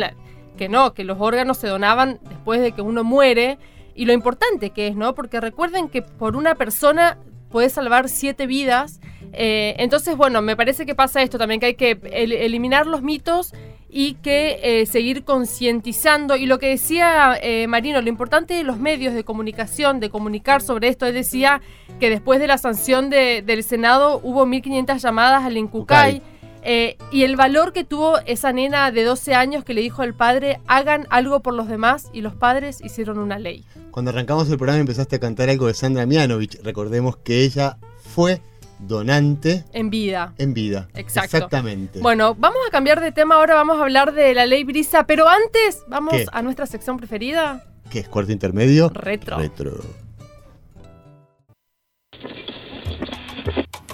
que 0.58 0.68
no, 0.68 0.94
que 0.94 1.06
los 1.06 1.22
órganos 1.22 1.60
se 1.60 1.70
donaban 1.70 2.20
después 2.28 2.60
de 2.60 2.74
que 2.74 2.82
uno 2.82 3.06
muere 3.06 3.58
y 3.96 4.04
lo 4.04 4.12
importante 4.12 4.72
que 4.72 4.90
es, 4.90 4.98
¿no? 4.98 5.16
Porque 5.16 5.40
recuerden 5.40 5.88
que 5.88 6.02
por 6.02 6.36
una 6.36 6.56
persona 6.56 7.20
puede 7.54 7.70
salvar 7.70 8.10
siete 8.10 8.48
vidas. 8.48 9.00
Eh, 9.32 9.76
entonces, 9.78 10.18
bueno, 10.18 10.42
me 10.42 10.58
parece 10.58 10.88
que 10.88 10.96
pasa 10.96 11.22
esto 11.22 11.38
también, 11.38 11.60
que 11.60 11.68
hay 11.68 11.76
que 11.76 12.00
eliminar 12.12 12.88
los 12.88 13.04
mitos 13.04 13.54
y 13.90 14.16
que 14.16 14.60
eh, 14.64 14.86
seguir 14.88 15.24
concientizando. 15.24 16.36
Y 16.36 16.48
lo 16.48 16.58
que 16.58 16.70
decía 16.70 17.38
eh, 17.42 17.68
Marino, 17.68 18.02
lo 18.02 18.10
importante 18.10 18.56
de 18.56 18.64
los 18.64 18.80
medios 18.80 19.14
de 19.14 19.24
comunicación, 19.24 20.00
de 20.00 20.10
comunicar 20.10 20.64
sobre 20.64 20.88
esto, 20.88 21.06
él 21.06 21.14
decía 21.14 21.62
que 22.00 22.10
después 22.10 22.40
de 22.40 22.48
la 22.48 22.58
sanción 22.58 23.12
del 23.12 23.64
Senado 23.64 24.20
hubo 24.24 24.48
1.500 24.48 24.98
llamadas 24.98 25.44
al 25.44 25.56
Incucay. 25.56 26.24
Eh, 26.66 26.98
y 27.12 27.24
el 27.24 27.36
valor 27.36 27.74
que 27.74 27.84
tuvo 27.84 28.20
esa 28.20 28.54
nena 28.54 28.92
de 28.92 29.04
12 29.04 29.34
años 29.36 29.64
que 29.64 29.74
le 29.74 29.82
dijo 29.82 30.02
al 30.02 30.14
padre, 30.14 30.60
hagan 30.68 31.08
algo 31.10 31.42
por 31.42 31.54
los 31.54 31.68
demás, 31.68 32.10
y 32.14 32.22
los 32.22 32.36
padres 32.36 32.80
hicieron 32.82 33.20
una 33.20 33.38
ley. 33.38 33.66
Cuando 33.92 34.12
arrancamos 34.12 34.50
el 34.50 34.58
programa 34.58 34.80
empezaste 34.80 35.18
a 35.18 35.20
cantar 35.20 35.50
algo 35.50 35.68
de 35.68 35.74
Sandra 35.74 36.06
Mianovich. 36.06 36.62
Recordemos 36.64 37.18
que 37.18 37.44
ella 37.44 37.78
fue 38.14 38.42
donante. 38.80 39.66
En 39.74 39.90
vida. 39.90 40.34
En 40.38 40.54
vida. 40.54 40.88
Exacto. 40.96 41.38
Exactamente. 41.38 42.00
Bueno, 42.00 42.36
vamos 42.36 42.60
a 42.68 42.72
cambiar 42.72 43.02
de 43.02 43.12
tema 43.12 43.36
ahora, 43.36 43.56
vamos 43.56 43.78
a 43.78 43.84
hablar 43.84 44.14
de 44.14 44.34
la 44.34 44.46
ley 44.46 44.64
Brisa, 44.64 45.06
pero 45.06 45.28
antes 45.28 45.84
vamos 45.88 46.16
a 46.32 46.42
nuestra 46.42 46.66
sección 46.66 46.98
preferida. 46.98 47.64
¿Qué 47.90 48.00
es 48.00 48.08
cuarto 48.10 48.32
intermedio? 48.32 48.90
Retro. 48.90 49.38
Retro. 49.38 49.82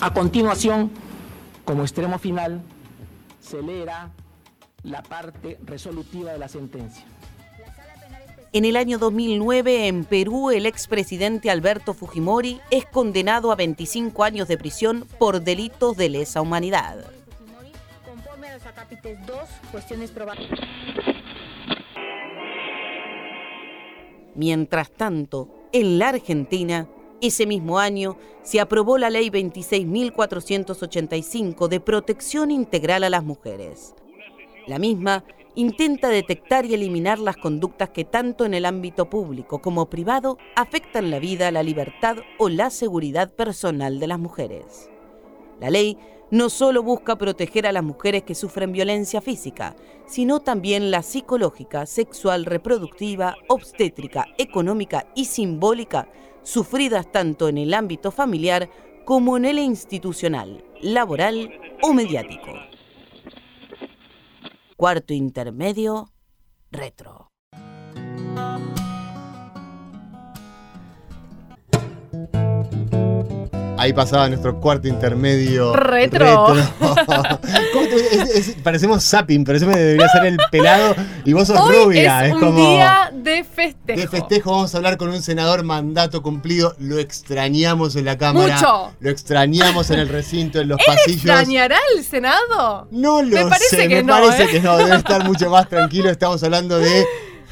A 0.01 0.13
continuación, 0.13 0.91
como 1.69 1.83
extremo 1.83 2.17
final, 2.17 2.63
se 3.39 3.61
leerá 3.61 4.09
la 4.81 5.03
parte 5.03 5.59
resolutiva 5.63 6.31
de 6.31 6.39
la 6.39 6.47
sentencia. 6.47 7.05
En 8.53 8.65
el 8.65 8.75
año 8.75 8.97
2009, 8.97 9.85
en 9.85 10.03
Perú, 10.03 10.49
el 10.49 10.65
expresidente 10.65 11.51
Alberto 11.51 11.93
Fujimori 11.93 12.59
es 12.71 12.87
condenado 12.87 13.51
a 13.51 13.55
25 13.55 14.23
años 14.23 14.47
de 14.47 14.57
prisión 14.57 15.05
por 15.19 15.41
delitos 15.41 15.95
de 15.95 16.09
lesa 16.09 16.41
humanidad. 16.41 17.05
Mientras 24.33 24.89
tanto, 24.89 25.67
en 25.71 25.99
la 25.99 26.09
Argentina, 26.09 26.87
ese 27.21 27.45
mismo 27.45 27.79
año 27.79 28.17
se 28.43 28.59
aprobó 28.59 28.97
la 28.97 29.09
Ley 29.09 29.29
26.485 29.29 31.67
de 31.67 31.79
protección 31.79 32.51
integral 32.51 33.03
a 33.03 33.09
las 33.09 33.23
mujeres. 33.23 33.95
La 34.67 34.79
misma 34.79 35.23
intenta 35.55 36.09
detectar 36.09 36.65
y 36.65 36.73
eliminar 36.73 37.19
las 37.19 37.37
conductas 37.37 37.89
que 37.89 38.05
tanto 38.05 38.45
en 38.45 38.53
el 38.53 38.65
ámbito 38.65 39.09
público 39.09 39.59
como 39.59 39.89
privado 39.89 40.37
afectan 40.55 41.11
la 41.11 41.19
vida, 41.19 41.51
la 41.51 41.63
libertad 41.63 42.17
o 42.37 42.49
la 42.49 42.69
seguridad 42.69 43.33
personal 43.33 43.99
de 43.99 44.07
las 44.07 44.19
mujeres. 44.19 44.89
La 45.59 45.69
ley 45.69 45.97
no 46.31 46.49
solo 46.49 46.83
busca 46.83 47.17
proteger 47.17 47.65
a 47.65 47.71
las 47.71 47.83
mujeres 47.83 48.23
que 48.23 48.35
sufren 48.35 48.71
violencia 48.71 49.21
física, 49.21 49.75
sino 50.05 50.39
también 50.39 50.91
la 50.91 51.01
psicológica, 51.01 51.85
sexual, 51.85 52.45
reproductiva, 52.45 53.35
obstétrica, 53.47 54.27
económica 54.37 55.07
y 55.15 55.25
simbólica, 55.25 56.09
sufridas 56.43 57.11
tanto 57.11 57.49
en 57.49 57.57
el 57.57 57.73
ámbito 57.73 58.11
familiar 58.11 58.69
como 59.05 59.37
en 59.37 59.45
el 59.45 59.59
institucional, 59.59 60.63
laboral 60.81 61.49
o 61.81 61.93
mediático. 61.93 62.53
Cuarto 64.77 65.13
intermedio, 65.13 66.09
retro. 66.71 67.27
Ahí 73.79 73.93
pasaba 73.93 74.27
nuestro 74.27 74.59
cuarto 74.59 74.87
intermedio. 74.89 75.73
Retro. 75.73 76.47
¿Cómo 76.79 76.95
te- 77.87 78.15
es- 78.15 78.35
es- 78.49 78.55
parecemos 78.61 79.03
zapping, 79.03 79.43
pero 79.45 79.57
eso 79.57 79.67
me 79.67 79.75
debería 79.77 80.07
ser 80.09 80.25
el 80.25 80.37
pelado 80.51 80.95
y 81.23 81.33
vos 81.33 81.47
sos 81.47 81.59
Hoy 81.59 81.75
rubia. 81.85 82.25
es, 82.25 82.29
Es, 82.29 82.33
un 82.35 82.39
como. 82.41 82.57
día 82.73 83.09
de 83.13 83.43
festejo. 83.43 83.99
De 84.01 84.07
festejo 84.07 84.51
vamos 84.51 84.73
a 84.73 84.77
hablar 84.77 84.97
con 84.97 85.09
un 85.09 85.21
senador 85.21 85.63
mandato 85.63 86.21
cumplido. 86.21 86.75
Lo 86.79 86.99
extrañamos 86.99 87.95
en 87.95 88.05
la 88.05 88.17
cámara. 88.17 88.55
Mucho. 88.55 88.91
Lo 88.99 89.09
extrañamos 89.09 89.89
en 89.91 89.99
el 89.99 90.09
recinto, 90.09 90.59
en 90.59 90.67
los 90.69 90.79
¿Él 90.79 90.85
pasillos. 90.87 91.15
extrañará 91.25 91.77
el 91.95 92.03
Senado? 92.03 92.87
No 92.91 93.21
lo 93.21 93.29
Me 93.35 93.43
parece 93.45 93.75
sé, 93.77 93.87
que 93.87 93.95
me 93.95 94.03
no, 94.03 94.13
parece 94.19 94.43
¿eh? 94.43 94.47
que 94.51 94.59
no, 94.59 94.77
debe 94.77 94.95
estar 94.97 95.23
mucho 95.23 95.49
más 95.49 95.69
tranquilo. 95.69 96.09
Estamos 96.09 96.43
hablando 96.43 96.79
de 96.79 97.05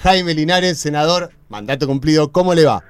Jaime 0.03 0.33
Linares, 0.33 0.77
senador, 0.77 1.31
mandato 1.47 1.87
cumplido. 1.87 2.31
¿Cómo 2.33 2.53
le 2.53 2.65
va? 2.65 2.83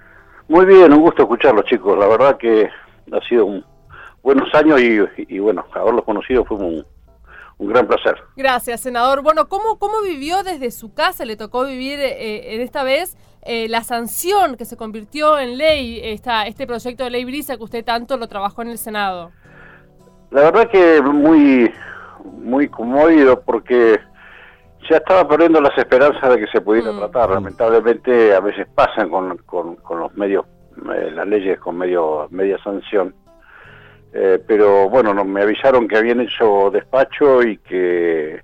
Muy 0.50 0.66
bien, 0.66 0.92
un 0.92 1.02
gusto 1.02 1.22
escucharlos, 1.24 1.66
chicos. 1.66 1.98
La 2.00 2.08
verdad 2.08 2.38
que 2.40 2.68
ha 3.12 3.22
sido 3.28 3.46
un, 3.46 3.66
buenos 4.24 4.54
años 4.54 4.82
y, 4.82 5.00
y, 5.36 5.40
bueno, 5.40 5.66
haberlos 5.74 6.04
conocido 6.04 6.44
fue 6.46 6.58
un, 6.58 6.86
un 7.58 7.68
gran 7.70 7.88
placer. 7.88 8.16
Gracias, 8.36 8.82
senador. 8.82 9.22
Bueno, 9.22 9.48
¿cómo, 9.48 9.80
cómo 9.80 10.02
vivió 10.04 10.44
desde 10.44 10.72
su 10.72 10.94
casa? 10.94 11.26
Le 11.26 11.36
tocó 11.38 11.66
vivir 11.66 12.00
eh, 12.00 12.56
en 12.56 12.62
esta 12.62 12.84
vez 12.84 13.18
eh, 13.44 13.68
la 13.70 13.84
sanción 13.84 14.58
que 14.58 14.66
se 14.66 14.76
convirtió 14.78 15.40
en 15.40 15.58
ley, 15.58 16.00
esta, 16.04 16.46
este 16.48 16.68
proyecto 16.68 17.06
de 17.06 17.10
ley 17.12 17.26
Brisa 17.26 17.58
que 17.58 17.64
usted 17.64 17.86
tanto 17.86 18.18
lo 18.18 18.28
trabajó 18.28 18.62
en 18.62 18.70
el 18.70 18.78
Senado. 18.78 19.32
La 20.32 20.42
verdad 20.52 20.70
que 20.70 21.02
muy, 21.02 21.72
muy 22.26 22.68
conmovido 22.68 23.42
porque 23.42 23.98
ya 24.90 24.98
estaba 24.98 25.28
perdiendo 25.28 25.62
las 25.62 25.78
esperanzas 25.78 26.30
de 26.30 26.40
que 26.40 26.48
se 26.48 26.60
pudiera 26.62 26.92
Mm. 26.92 26.98
tratar. 27.00 27.30
Lamentablemente 27.30 28.36
a 28.36 28.40
veces 28.42 28.68
pasan 28.76 29.10
con, 29.10 29.38
con, 29.40 29.76
con 29.78 30.00
los 30.00 30.14
medios, 30.16 30.46
eh, 30.96 31.12
las 31.12 31.28
leyes 31.28 31.60
con 31.60 31.78
medio 31.78 32.28
media 32.32 32.58
sanción. 32.64 33.16
Eh, 34.14 34.42
pero 34.48 34.90
bueno, 34.90 35.14
no, 35.14 35.26
me 35.26 35.42
avisaron 35.42 35.88
que 35.88 35.98
habían 35.98 36.22
hecho 36.22 36.72
despacho 36.72 37.44
y 37.44 37.58
que 37.58 38.42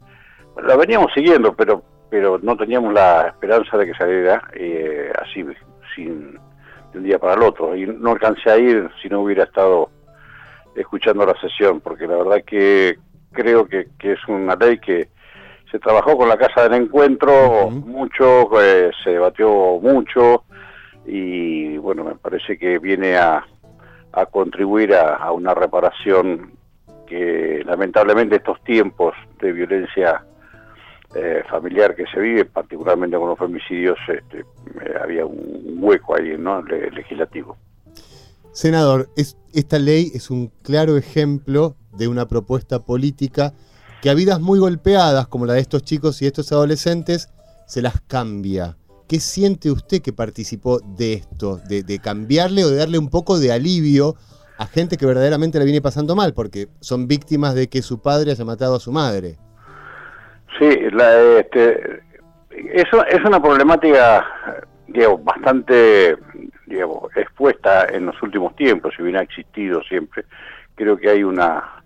la 0.61 0.75
veníamos 0.75 1.11
siguiendo, 1.13 1.55
pero 1.55 1.83
pero 2.09 2.37
no 2.43 2.55
teníamos 2.55 2.93
la 2.93 3.29
esperanza 3.29 3.75
de 3.75 3.87
que 3.87 3.95
saliera 3.95 4.47
eh, 4.53 5.11
así, 5.19 5.43
sin 5.95 6.33
de 6.91 6.99
un 6.99 7.03
día 7.03 7.17
para 7.17 7.33
el 7.33 7.41
otro. 7.41 7.75
Y 7.75 7.87
no 7.87 8.11
alcancé 8.11 8.51
a 8.51 8.57
ir 8.57 8.87
si 9.01 9.09
no 9.09 9.21
hubiera 9.21 9.45
estado 9.45 9.89
escuchando 10.75 11.25
la 11.25 11.33
sesión, 11.41 11.81
porque 11.81 12.05
la 12.05 12.17
verdad 12.17 12.43
que 12.45 12.99
creo 13.31 13.67
que, 13.67 13.87
que 13.97 14.11
es 14.11 14.19
una 14.27 14.55
ley 14.55 14.77
que 14.77 15.07
se 15.71 15.79
trabajó 15.79 16.15
con 16.15 16.29
la 16.29 16.37
Casa 16.37 16.69
del 16.69 16.83
Encuentro 16.83 17.71
mucho, 17.71 18.61
eh, 18.61 18.91
se 19.03 19.09
debatió 19.09 19.49
mucho 19.81 20.43
y 21.05 21.77
bueno, 21.77 22.03
me 22.03 22.15
parece 22.15 22.57
que 22.57 22.79
viene 22.79 23.17
a, 23.17 23.45
contribuir 24.31 24.93
a, 24.93 25.15
a 25.15 25.31
una 25.31 25.53
reparación 25.53 26.53
que 27.07 27.61
lamentablemente 27.65 28.35
estos 28.37 28.63
tiempos 28.63 29.13
de 29.39 29.51
violencia 29.51 30.23
eh, 31.15 31.43
familiar 31.49 31.95
que 31.95 32.05
se 32.07 32.19
vive, 32.19 32.45
particularmente 32.45 33.17
con 33.17 33.29
los 33.29 33.37
femicidios, 33.37 33.97
este, 34.07 34.39
eh, 34.39 34.93
había 35.01 35.25
un 35.25 35.77
hueco 35.79 36.15
ahí 36.15 36.35
¿no? 36.37 36.61
Le- 36.63 36.89
legislativo. 36.91 37.57
Senador, 38.51 39.09
es, 39.15 39.37
esta 39.53 39.79
ley 39.79 40.11
es 40.13 40.29
un 40.29 40.51
claro 40.61 40.95
ejemplo 40.97 41.75
de 41.91 42.07
una 42.07 42.27
propuesta 42.27 42.83
política 42.85 43.53
que 44.01 44.09
a 44.09 44.13
vidas 44.13 44.39
muy 44.41 44.59
golpeadas, 44.59 45.27
como 45.27 45.45
la 45.45 45.53
de 45.53 45.61
estos 45.61 45.83
chicos 45.83 46.21
y 46.21 46.27
estos 46.27 46.51
adolescentes, 46.51 47.29
se 47.67 47.81
las 47.81 48.01
cambia. 48.01 48.75
¿Qué 49.13 49.19
siente 49.19 49.69
usted 49.69 50.01
que 50.01 50.11
participó 50.11 50.79
de 50.79 51.13
esto? 51.13 51.59
De, 51.69 51.83
de 51.83 51.99
cambiarle 51.99 52.63
o 52.63 52.69
de 52.71 52.77
darle 52.77 52.97
un 52.97 53.11
poco 53.11 53.37
de 53.37 53.51
alivio 53.51 54.15
a 54.57 54.65
gente 54.65 54.97
que 54.97 55.05
verdaderamente 55.05 55.59
la 55.59 55.65
viene 55.65 55.83
pasando 55.83 56.15
mal, 56.15 56.33
porque 56.33 56.69
son 56.79 57.07
víctimas 57.07 57.53
de 57.53 57.69
que 57.69 57.83
su 57.83 58.01
padre 58.01 58.31
haya 58.31 58.43
matado 58.43 58.75
a 58.75 58.79
su 58.79 58.91
madre. 58.91 59.37
Sí, 60.57 60.67
la, 60.93 61.37
este, 61.37 62.01
eso 62.73 63.05
es 63.05 63.23
una 63.23 63.39
problemática, 63.39 64.25
digamos, 64.87 65.23
bastante, 65.23 66.17
digamos, 66.65 67.15
expuesta 67.15 67.85
en 67.93 68.07
los 68.07 68.19
últimos 68.23 68.55
tiempos, 68.55 68.95
si 68.97 69.03
bien 69.03 69.17
ha 69.17 69.21
existido 69.21 69.83
siempre. 69.83 70.25
Creo 70.73 70.97
que 70.97 71.11
hay 71.11 71.23
una, 71.23 71.83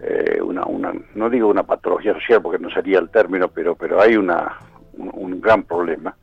eh, 0.00 0.40
una, 0.42 0.64
una, 0.64 0.92
no 1.14 1.30
digo 1.30 1.46
una 1.46 1.62
patología 1.62 2.14
social 2.14 2.42
porque 2.42 2.58
no 2.58 2.68
sería 2.70 2.98
el 2.98 3.10
término, 3.10 3.46
pero, 3.46 3.76
pero 3.76 4.00
hay 4.00 4.16
una, 4.16 4.58
un, 4.94 5.08
un 5.14 5.40
gran 5.40 5.62
problema. 5.62 6.16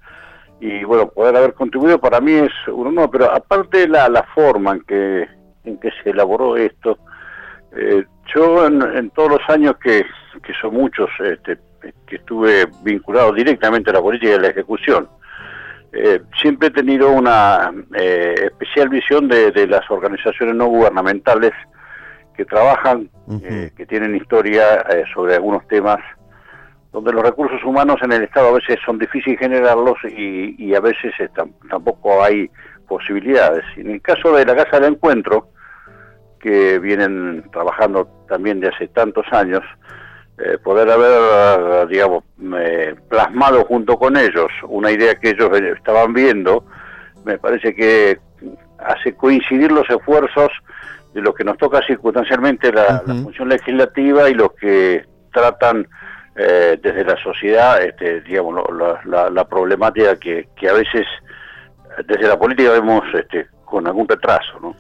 Y 0.60 0.84
bueno, 0.84 1.10
poder 1.10 1.36
haber 1.36 1.54
contribuido 1.54 2.00
para 2.00 2.22
mí 2.22 2.34
es 2.34 2.52
un 2.68 2.88
honor, 2.88 3.10
pero 3.12 3.32
aparte 3.32 3.88
la, 3.88 4.08
la 4.10 4.24
forma 4.24 4.74
en 4.74 4.82
que, 4.82 5.28
en 5.66 5.78
que 5.80 5.90
se 6.02 6.12
elaboró 6.12 6.56
esto, 6.56 6.98
eh, 7.76 8.06
yo 8.34 8.66
en, 8.66 8.82
en 8.82 9.10
todos 9.12 9.32
los 9.32 9.42
años 9.50 9.76
que, 9.84 10.06
que 10.44 10.54
son 10.62 10.74
muchos, 10.74 11.10
este, 11.20 11.58
que 12.08 12.16
estuve 12.16 12.66
vinculado 12.84 13.34
directamente 13.34 13.90
a 13.90 13.94
la 13.94 14.02
política 14.02 14.32
y 14.32 14.36
a 14.36 14.40
la 14.40 14.48
ejecución, 14.48 15.10
eh, 15.98 16.22
siempre 16.42 16.68
he 16.68 16.72
tenido 16.72 17.10
una 17.10 17.72
eh, 17.94 18.36
especial 18.52 18.90
visión 18.90 19.30
de, 19.30 19.52
de 19.52 19.66
las 19.66 19.90
organizaciones 19.90 20.54
no 20.54 20.66
gubernamentales 20.66 21.54
que 22.36 22.44
trabajan, 22.44 23.10
eh, 23.44 23.72
que 23.78 23.86
tienen 23.86 24.14
historia 24.14 24.86
sobre 25.14 25.36
algunos 25.36 25.66
temas 25.70 26.00
donde 26.96 27.12
los 27.12 27.24
recursos 27.24 27.62
humanos 27.66 27.98
en 28.02 28.14
el 28.14 28.24
Estado 28.24 28.48
a 28.48 28.54
veces 28.54 28.78
son 28.86 28.98
difíciles 28.98 29.38
generarlos 29.38 29.98
y, 30.06 30.56
y 30.58 30.74
a 30.76 30.80
veces 30.80 31.14
tam- 31.36 31.52
tampoco 31.70 32.24
hay 32.24 32.50
posibilidades. 32.88 33.66
En 33.76 33.92
el 33.92 34.02
caso 34.02 34.34
de 34.34 34.46
la 34.46 34.56
Casa 34.56 34.80
del 34.80 34.94
Encuentro, 34.94 35.50
que 36.40 36.80
vienen 36.80 37.44
trabajando 37.52 38.08
también 38.30 38.62
de 38.62 38.70
hace 38.70 38.88
tantos 38.88 39.26
años, 39.32 39.62
eh, 40.38 40.58
poder 40.64 40.90
haber, 40.90 41.12
eh, 41.12 41.86
digamos, 41.90 42.24
eh, 42.60 42.96
plasmado 43.10 43.66
junto 43.66 43.98
con 43.98 44.16
ellos 44.16 44.48
una 44.68 44.90
idea 44.90 45.16
que 45.16 45.32
ellos 45.32 45.50
estaban 45.76 46.14
viendo, 46.14 46.64
me 47.26 47.38
parece 47.38 47.76
que 47.76 48.20
hace 48.80 49.16
coincidir 49.16 49.70
los 49.72 49.90
esfuerzos 49.90 50.50
de 51.14 51.22
lo 51.22 51.34
que 51.34 51.44
nos 51.44 51.58
toca 51.58 51.82
circunstancialmente 51.86 52.72
la, 52.72 53.04
la 53.06 53.16
función 53.24 53.50
legislativa 53.50 54.30
y 54.30 54.34
los 54.34 54.54
que 54.54 55.04
tratan 55.34 55.88
eh, 56.36 56.78
desde 56.82 57.04
la 57.06 57.16
sociedad, 57.24 57.82
este, 57.82 58.22
digamos, 58.22 58.56
la, 58.74 59.02
la- 59.06 59.30
la 59.30 59.48
problemática 59.48 60.18
que, 60.20 60.50
que 60.56 60.70
a 60.70 60.74
veces 60.74 61.06
desde 62.08 62.28
la 62.28 62.38
política 62.38 62.72
vemos 62.72 63.02
este, 63.14 63.48
con 63.64 63.88
algún 63.88 64.08
retraso, 64.08 64.60
¿no? 64.62 64.76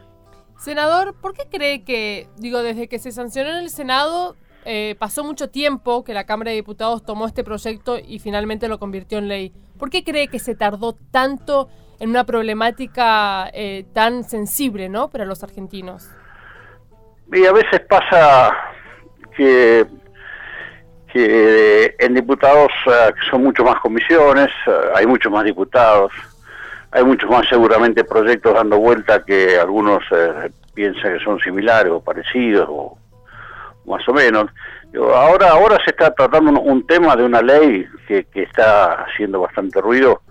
Senador, 0.57 1.13
¿por 1.21 1.33
qué 1.33 1.43
cree 1.51 1.83
que, 1.83 2.27
digo, 2.38 2.62
desde 2.63 2.88
que 2.88 3.00
se 3.00 3.12
sancionó 3.12 3.51
en 3.51 3.57
el 3.57 3.69
Senado, 3.69 4.35
eh, 4.65 4.95
pasó 4.97 5.24
mucho 5.24 5.50
tiempo 5.50 6.03
que 6.03 6.13
la 6.13 6.25
Cámara 6.25 6.50
de 6.51 6.55
Diputados 6.55 7.05
tomó 7.05 7.27
este 7.27 7.43
proyecto 7.43 7.97
y 8.00 8.19
finalmente 8.19 8.67
lo 8.67 8.79
convirtió 8.79 9.17
en 9.17 9.27
ley? 9.27 9.53
¿Por 9.77 9.89
qué 9.89 10.03
cree 10.03 10.27
que 10.27 10.39
se 10.39 10.55
tardó 10.55 10.93
tanto 11.12 11.69
en 12.00 12.09
una 12.09 12.24
problemática 12.25 13.50
eh, 13.53 13.85
tan 13.93 14.24
sensible, 14.24 14.89
¿no? 14.89 15.09
Para 15.09 15.24
los 15.25 15.43
argentinos. 15.43 16.09
Y 17.31 17.45
a 17.45 17.51
veces 17.51 17.81
pasa 17.88 18.55
que, 19.35 19.85
que 21.15 21.95
en 21.98 22.13
diputados 22.13 22.69
eh, 22.88 23.13
son 23.31 23.43
mucho 23.43 23.63
más 23.63 23.79
comisiones, 23.79 24.50
eh, 24.67 24.72
hay 24.95 25.05
muchos 25.05 25.31
más 25.31 25.45
diputados, 25.45 26.12
hay 26.91 27.05
muchos 27.05 27.29
más 27.29 27.48
seguramente 27.48 28.03
proyectos 28.03 28.53
dando 28.53 28.77
vuelta 28.79 29.24
que 29.24 29.57
algunos 29.57 30.03
eh, 30.12 30.51
piensan 30.74 31.17
que 31.17 31.24
son 31.24 31.39
similares 31.39 31.89
o 31.93 32.01
parecidos 32.01 32.67
o 32.69 32.98
más 33.86 34.05
o 34.10 34.13
menos. 34.13 34.48
Ahora, 34.93 35.51
ahora 35.51 35.77
se 35.86 35.91
está 35.91 36.13
tratando 36.13 36.60
un, 36.60 36.86
tema 36.86 37.15
de 37.15 37.24
una 37.24 37.41
ley 37.41 37.88
que, 38.10 38.27
está 38.34 39.05
haciendo 39.05 39.39
bastante 39.39 39.79
ruido, 39.79 40.22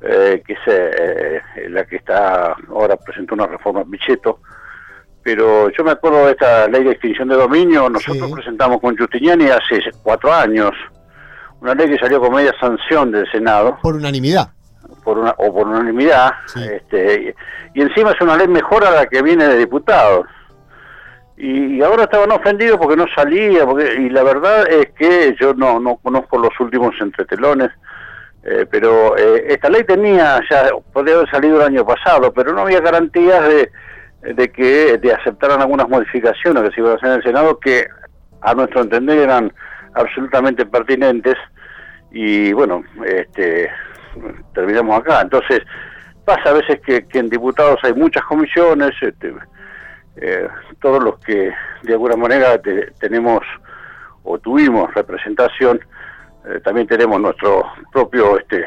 eh, 0.00 0.42
que 0.44 0.54
es 0.54 0.58
eh, 0.66 1.42
la 1.68 1.84
que 1.84 1.94
está 1.94 2.56
ahora 2.70 2.96
presentó 2.96 3.36
una 3.36 3.46
reforma 3.46 3.84
Pichetto, 3.84 4.40
pero 5.34 5.68
yo 5.76 5.84
me 5.84 5.90
acuerdo 5.90 6.24
de 6.24 6.30
esta 6.32 6.66
ley 6.68 6.84
de 6.84 6.92
extinción 6.92 7.28
de 7.28 7.36
dominio, 7.36 7.90
nosotros 7.90 8.28
Sí. 8.28 8.34
presentamos 8.34 8.80
con 8.80 8.96
Justiniani 8.96 9.44
hace 9.50 9.80
cuatro 10.02 10.32
años 10.32 10.70
una 11.60 11.74
ley 11.74 11.90
que 11.90 11.98
salió 11.98 12.18
con 12.18 12.32
media 12.34 12.54
sanción 12.58 13.10
del 13.12 13.30
Senado 13.30 13.78
Por 13.82 13.96
unanimidad. 13.96 14.48
por 15.04 15.18
una, 15.18 15.34
o 15.36 15.52
por 15.52 15.66
unanimidad, 15.66 16.30
Sí. 16.46 16.60
este, 16.64 17.34
y, 17.74 17.78
y 17.78 17.82
encima 17.82 18.12
es 18.12 18.20
una 18.22 18.36
ley 18.38 18.48
mejor 18.48 18.86
a 18.86 18.90
la 18.90 19.06
que 19.06 19.20
viene 19.22 19.46
de 19.48 19.58
diputados. 19.58 20.26
y, 21.36 21.80
ahora 21.82 22.04
estaban 22.04 22.32
ofendidos 22.32 22.78
porque 22.78 22.96
no 22.96 23.04
salía, 23.14 23.64
porque, 23.66 23.94
y 23.94 24.08
la 24.08 24.22
verdad 24.24 24.66
es 24.68 24.88
que 24.98 25.36
yo 25.38 25.52
no, 25.54 25.78
no 25.78 25.96
conozco 25.96 26.36
los 26.38 26.50
últimos 26.58 26.94
entretelones, 27.00 27.70
eh, 28.44 28.66
pero 28.70 29.16
eh, 29.16 29.44
esta 29.48 29.68
ley 29.68 29.84
tenía, 29.84 30.40
ya 30.50 30.70
podría 30.92 31.14
haber 31.16 31.30
salido 31.30 31.56
el 31.58 31.62
año 31.66 31.84
pasado, 31.86 32.32
pero 32.32 32.52
no 32.54 32.62
había 32.62 32.80
garantías 32.80 33.46
de, 33.46 33.70
de 34.22 34.50
que 34.50 34.98
de 34.98 35.12
aceptaran 35.12 35.60
algunas 35.60 35.88
modificaciones 35.88 36.62
que 36.62 36.70
se 36.70 36.80
iban 36.80 36.92
a 36.92 36.96
hacer 36.96 37.08
en 37.08 37.14
el 37.16 37.22
Senado 37.22 37.58
que 37.58 37.86
a 38.40 38.54
nuestro 38.54 38.82
entender 38.82 39.18
eran 39.18 39.52
absolutamente 39.94 40.66
pertinentes 40.66 41.36
y 42.10 42.52
bueno, 42.52 42.82
este, 43.04 43.70
terminamos 44.54 45.00
acá. 45.00 45.20
Entonces, 45.20 45.60
pasa 46.24 46.50
a 46.50 46.52
veces 46.54 46.80
que, 46.84 47.06
en 47.18 47.28
diputados 47.28 47.78
hay 47.82 47.92
muchas 47.92 48.24
comisiones, 48.24 48.90
este, 49.00 49.34
eh, 50.16 50.48
todos 50.80 51.02
los 51.02 51.18
que 51.20 51.52
de 51.82 51.92
alguna 51.92 52.16
manera 52.16 52.60
tenemos 52.98 53.40
o 54.24 54.38
tuvimos 54.38 54.92
representación, 54.94 55.80
eh, 56.46 56.60
también 56.60 56.86
tenemos 56.86 57.20
nuestro 57.20 57.64
propio 57.92 58.38
este 58.38 58.64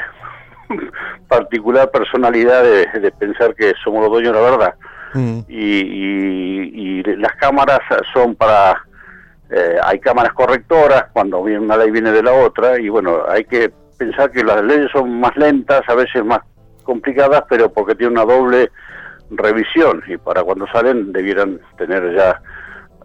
particular 1.27 1.89
personalidad 1.91 2.63
de, 2.63 3.11
pensar 3.11 3.53
que 3.55 3.73
somos 3.83 4.01
los 4.01 4.11
dueños 4.11 4.33
de 4.33 4.41
la 4.41 4.49
verdad. 4.49 4.75
Mm. 5.13 5.39
Y, 5.47 7.03
las 7.17 7.35
cámaras 7.35 7.79
son 8.13 8.35
para... 8.35 8.85
Eh, 9.49 9.77
hay 9.83 9.99
cámaras 9.99 10.33
correctoras 10.33 11.05
cuando 11.11 11.43
viene 11.43 11.59
una 11.65 11.75
ley 11.77 11.91
viene 11.91 12.11
de 12.11 12.23
la 12.23 12.31
otra 12.31 12.79
y 12.79 12.89
bueno, 12.89 13.23
hay 13.27 13.43
que 13.43 13.71
pensar 13.97 14.31
que 14.31 14.43
las 14.43 14.63
leyes 14.63 14.89
son 14.93 15.19
más 15.19 15.35
lentas, 15.35 15.81
a 15.87 15.95
veces 15.95 16.23
más 16.23 16.39
complicadas, 16.83 17.43
pero 17.49 17.71
porque 17.71 17.95
tienen 17.95 18.17
una 18.17 18.31
doble 18.31 18.71
revisión 19.31 20.01
y 20.07 20.17
para 20.17 20.43
cuando 20.43 20.67
salen 20.67 21.11
debieran 21.11 21.59
tener 21.77 22.15
ya 22.15 22.41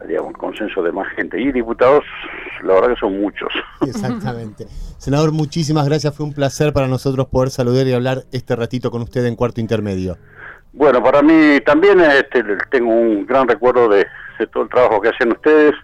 digamos, 0.06 0.28
un 0.28 0.34
consenso 0.34 0.82
de 0.82 0.92
más 0.92 1.08
gente. 1.14 1.40
Y 1.40 1.52
diputados, 1.52 2.04
la 2.62 2.74
verdad 2.74 2.88
que 2.90 3.00
son 3.00 3.20
muchos. 3.20 3.48
Exactamente. 3.80 4.66
Senador, 4.98 5.32
muchísimas 5.32 5.86
gracias. 5.86 6.14
Fue 6.14 6.26
un 6.26 6.32
placer 6.32 6.72
para 6.72 6.88
nosotros 6.88 7.26
poder 7.28 7.50
saludar 7.50 7.86
y 7.86 7.92
hablar 7.92 8.24
este 8.32 8.56
ratito 8.56 8.90
con 8.90 9.02
usted 9.02 9.24
en 9.24 9.36
cuarto 9.36 9.60
intermedio. 9.60 10.18
Bueno, 10.76 11.02
para 11.02 11.20
mí 11.22 11.58
también 11.66 12.00
este, 12.00 12.44
tengo 12.70 12.92
un 12.92 13.26
gran 13.26 13.48
recuerdo 13.48 13.88
de, 13.88 14.06
todo 14.52 14.62
el 14.62 14.68
trabajo 14.68 15.00
que 15.00 15.08
hacen 15.08 15.32
ustedes, 15.32 15.74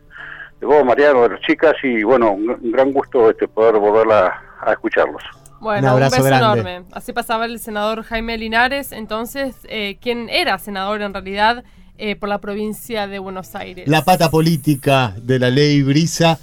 de 0.60 0.66
vos, 0.66 0.84
Mariano, 0.84 1.22
de 1.22 1.30
las 1.30 1.40
chicas, 1.40 1.74
y 1.82 2.04
bueno, 2.04 2.32
un, 2.32 2.70
gran 2.70 2.92
gusto 2.92 3.30
este, 3.30 3.48
poder 3.48 3.76
volver 3.78 4.06
a 4.12 4.72
escucharlos. 4.72 5.22
Bueno, 5.62 5.94
un, 5.94 6.00
beso 6.00 6.26
enorme. 6.26 6.82
Así 6.90 7.12
pasaba 7.12 7.44
el 7.44 7.60
senador 7.60 8.02
Jaime 8.02 8.36
Linares, 8.36 8.90
entonces, 8.90 9.54
eh, 9.68 9.96
quien 10.00 10.28
era 10.28 10.58
senador 10.58 11.00
en 11.02 11.14
realidad 11.14 11.62
eh, 11.98 12.16
por 12.16 12.28
la 12.28 12.38
provincia 12.38 13.06
de 13.06 13.20
Buenos 13.20 13.54
Aires. 13.54 13.86
La 13.86 14.02
pata 14.02 14.28
política 14.28 15.14
de 15.22 15.38
la 15.38 15.50
ley 15.50 15.82
Brisa 15.82 16.40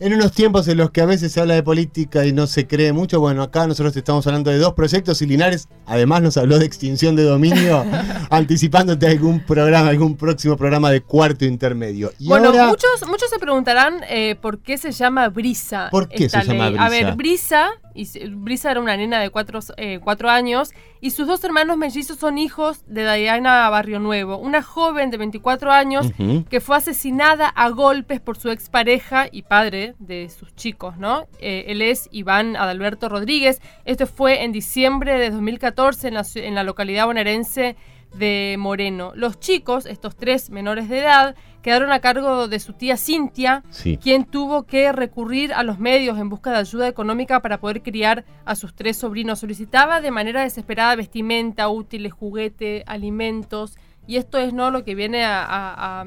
en 0.00 0.14
unos 0.14 0.32
tiempos 0.32 0.66
en 0.66 0.78
los 0.78 0.90
que 0.90 1.02
a 1.02 1.06
veces 1.06 1.30
se 1.30 1.40
habla 1.40 1.54
de 1.54 1.62
política 1.62 2.24
y 2.24 2.32
no 2.32 2.46
se 2.46 2.66
cree 2.66 2.92
mucho, 2.92 3.20
bueno, 3.20 3.42
acá 3.42 3.66
nosotros 3.66 3.94
estamos 3.94 4.26
hablando 4.26 4.50
de 4.50 4.56
dos 4.56 4.72
proyectos 4.72 5.20
y 5.20 5.26
Linares 5.26 5.68
además 5.84 6.22
nos 6.22 6.38
habló 6.38 6.58
de 6.58 6.64
extinción 6.64 7.16
de 7.16 7.24
dominio, 7.24 7.84
anticipándote 8.30 9.06
algún 9.06 9.40
programa, 9.40 9.90
algún 9.90 10.16
próximo 10.16 10.56
programa 10.56 10.90
de 10.90 11.02
cuarto 11.02 11.44
intermedio. 11.44 12.12
bueno, 12.20 12.50
muchos, 12.50 13.06
muchos 13.06 13.28
se 13.28 13.38
preguntarán 13.38 14.00
eh, 14.08 14.36
por 14.40 14.60
qué 14.60 14.78
se 14.78 14.90
llama 14.90 15.28
Brisa. 15.28 15.88
¿Por 15.90 16.08
qué 16.08 16.30
se 16.30 16.42
llama 16.44 16.70
Brisa? 16.70 16.84
A 16.84 16.88
ver, 16.88 17.14
Brisa, 17.14 17.68
y 17.94 18.06
Brisa 18.30 18.70
era 18.70 18.80
una 18.80 18.96
nena 18.96 19.20
de 19.20 19.28
cuatro, 19.28 19.60
eh, 19.76 20.00
cuatro 20.02 20.30
años 20.30 20.70
y 21.02 21.10
sus 21.10 21.26
dos 21.26 21.42
hermanos 21.44 21.76
mellizos 21.76 22.18
son 22.18 22.38
hijos 22.38 22.84
de 22.86 23.02
Diana 23.02 23.68
Barrio 23.68 24.00
Nuevo, 24.00 24.38
una 24.38 24.62
joven 24.62 25.10
de 25.10 25.16
24 25.16 25.72
años 25.72 26.06
que 26.48 26.60
fue 26.60 26.76
asesinada 26.76 27.48
a 27.48 27.68
golpes 27.70 28.20
por 28.20 28.38
su 28.38 28.50
expareja 28.50 29.26
y 29.30 29.42
padre 29.42 29.89
de 29.98 30.28
sus 30.28 30.54
chicos, 30.54 30.96
¿no? 30.96 31.26
Eh, 31.38 31.64
él 31.68 31.82
es 31.82 32.08
Iván 32.12 32.56
Adalberto 32.56 33.08
Rodríguez. 33.08 33.60
Esto 33.84 34.06
fue 34.06 34.44
en 34.44 34.52
diciembre 34.52 35.18
de 35.18 35.30
2014 35.30 36.08
en 36.08 36.14
la, 36.14 36.26
en 36.34 36.54
la 36.54 36.64
localidad 36.64 37.06
bonaerense 37.06 37.76
de 38.14 38.56
Moreno. 38.58 39.12
Los 39.14 39.38
chicos, 39.38 39.86
estos 39.86 40.16
tres 40.16 40.50
menores 40.50 40.88
de 40.88 40.98
edad, 40.98 41.36
quedaron 41.62 41.92
a 41.92 42.00
cargo 42.00 42.48
de 42.48 42.58
su 42.58 42.72
tía 42.72 42.96
Cintia, 42.96 43.62
quien 44.02 44.24
tuvo 44.24 44.64
que 44.64 44.92
recurrir 44.92 45.52
a 45.52 45.62
los 45.62 45.78
medios 45.78 46.18
en 46.18 46.28
busca 46.28 46.50
de 46.50 46.58
ayuda 46.58 46.88
económica 46.88 47.40
para 47.40 47.60
poder 47.60 47.82
criar 47.82 48.24
a 48.44 48.56
sus 48.56 48.74
tres 48.74 48.96
sobrinos. 48.96 49.40
Solicitaba 49.40 50.00
de 50.00 50.10
manera 50.10 50.42
desesperada 50.42 50.96
vestimenta, 50.96 51.68
útiles, 51.68 52.12
juguete, 52.12 52.82
alimentos, 52.86 53.76
y 54.06 54.16
esto 54.16 54.38
es 54.38 54.52
no 54.52 54.70
lo 54.70 54.84
que 54.84 54.94
viene 54.94 55.24
a, 55.24 56.04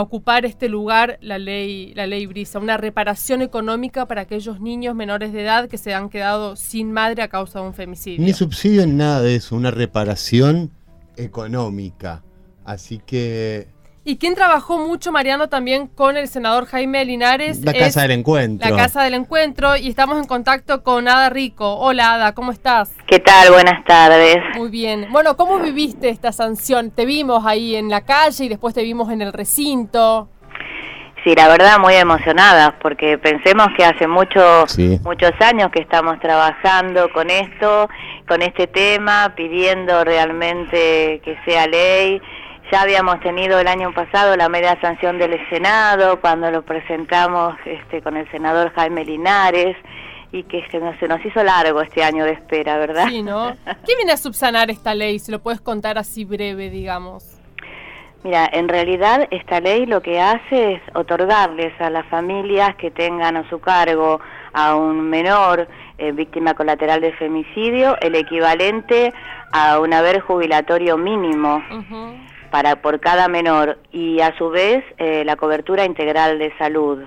ocupar 0.00 0.44
este 0.44 0.68
lugar 0.68 1.18
la 1.20 1.38
ley, 1.38 1.92
la 1.94 2.06
ley 2.06 2.26
Brisa, 2.26 2.58
una 2.58 2.76
reparación 2.76 3.42
económica 3.42 4.06
para 4.06 4.22
aquellos 4.22 4.60
niños 4.60 4.94
menores 4.94 5.32
de 5.32 5.42
edad 5.42 5.68
que 5.68 5.78
se 5.78 5.94
han 5.94 6.08
quedado 6.08 6.56
sin 6.56 6.92
madre 6.92 7.22
a 7.22 7.28
causa 7.28 7.60
de 7.60 7.66
un 7.66 7.74
femicidio. 7.74 8.24
Ni 8.24 8.32
subsidio 8.32 8.86
ni 8.86 8.94
nada 8.94 9.20
de 9.20 9.36
eso, 9.36 9.56
una 9.56 9.70
reparación 9.70 10.70
económica. 11.16 12.22
Así 12.64 12.98
que... 12.98 13.73
Y 14.06 14.18
quien 14.18 14.34
trabajó 14.34 14.76
mucho, 14.76 15.12
Mariano, 15.12 15.48
también 15.48 15.86
con 15.86 16.18
el 16.18 16.28
senador 16.28 16.66
Jaime 16.66 17.06
Linares. 17.06 17.64
La 17.64 17.72
Casa 17.72 18.02
del 18.02 18.10
Encuentro. 18.10 18.68
La 18.68 18.76
Casa 18.76 19.02
del 19.02 19.14
Encuentro. 19.14 19.76
Y 19.76 19.88
estamos 19.88 20.18
en 20.18 20.26
contacto 20.26 20.82
con 20.82 21.08
Ada 21.08 21.30
Rico. 21.30 21.76
Hola, 21.78 22.12
Ada, 22.12 22.34
¿cómo 22.34 22.52
estás? 22.52 22.92
¿Qué 23.06 23.18
tal? 23.18 23.50
Buenas 23.50 23.82
tardes. 23.86 24.36
Muy 24.56 24.68
bien. 24.68 25.08
Bueno, 25.10 25.38
¿cómo 25.38 25.58
viviste 25.58 26.10
esta 26.10 26.32
sanción? 26.32 26.90
Te 26.90 27.06
vimos 27.06 27.46
ahí 27.46 27.76
en 27.76 27.88
la 27.88 28.02
calle 28.02 28.44
y 28.44 28.48
después 28.50 28.74
te 28.74 28.82
vimos 28.82 29.10
en 29.10 29.22
el 29.22 29.32
recinto. 29.32 30.28
Sí, 31.24 31.34
la 31.34 31.48
verdad 31.48 31.78
muy 31.78 31.94
emocionada, 31.94 32.78
porque 32.82 33.16
pensemos 33.16 33.68
que 33.74 33.86
hace 33.86 34.06
muchos 34.06 34.78
muchos 35.02 35.32
años 35.40 35.70
que 35.72 35.80
estamos 35.80 36.20
trabajando 36.20 37.10
con 37.14 37.30
esto, 37.30 37.88
con 38.28 38.42
este 38.42 38.66
tema, 38.66 39.32
pidiendo 39.34 40.04
realmente 40.04 41.22
que 41.24 41.38
sea 41.46 41.66
ley. 41.66 42.20
Ya 42.74 42.82
habíamos 42.82 43.20
tenido 43.20 43.60
el 43.60 43.68
año 43.68 43.94
pasado 43.94 44.36
la 44.36 44.48
media 44.48 44.76
sanción 44.80 45.16
del 45.16 45.38
Senado, 45.48 46.20
cuando 46.20 46.50
lo 46.50 46.62
presentamos 46.62 47.54
este, 47.64 48.02
con 48.02 48.16
el 48.16 48.28
senador 48.32 48.72
Jaime 48.74 49.04
Linares, 49.04 49.76
y 50.32 50.42
que 50.42 50.66
se 50.72 50.80
nos, 50.80 50.98
se 50.98 51.06
nos 51.06 51.24
hizo 51.24 51.44
largo 51.44 51.82
este 51.82 52.02
año 52.02 52.24
de 52.24 52.32
espera, 52.32 52.76
¿verdad? 52.78 53.06
Sí, 53.10 53.22
¿no? 53.22 53.54
¿Qué 53.86 53.94
viene 53.94 54.10
a 54.10 54.16
subsanar 54.16 54.72
esta 54.72 54.92
ley? 54.92 55.20
Si 55.20 55.30
lo 55.30 55.38
puedes 55.38 55.60
contar 55.60 55.98
así 55.98 56.24
breve, 56.24 56.68
digamos. 56.68 57.40
Mira, 58.24 58.50
en 58.52 58.68
realidad 58.68 59.28
esta 59.30 59.60
ley 59.60 59.86
lo 59.86 60.02
que 60.02 60.20
hace 60.20 60.72
es 60.72 60.82
otorgarles 60.94 61.80
a 61.80 61.90
las 61.90 62.04
familias 62.06 62.74
que 62.74 62.90
tengan 62.90 63.36
a 63.36 63.48
su 63.50 63.60
cargo 63.60 64.18
a 64.52 64.74
un 64.74 65.10
menor 65.10 65.68
eh, 65.98 66.10
víctima 66.10 66.54
colateral 66.54 67.00
de 67.00 67.12
femicidio 67.12 67.96
el 68.00 68.16
equivalente 68.16 69.12
a 69.52 69.78
un 69.78 69.94
haber 69.94 70.18
jubilatorio 70.18 70.96
mínimo 70.96 71.62
para 72.54 72.76
por 72.76 73.00
cada 73.00 73.26
menor 73.26 73.78
y 73.90 74.20
a 74.20 74.32
su 74.38 74.48
vez 74.48 74.84
eh, 74.98 75.24
la 75.24 75.34
cobertura 75.34 75.84
integral 75.84 76.38
de 76.38 76.56
salud. 76.56 77.02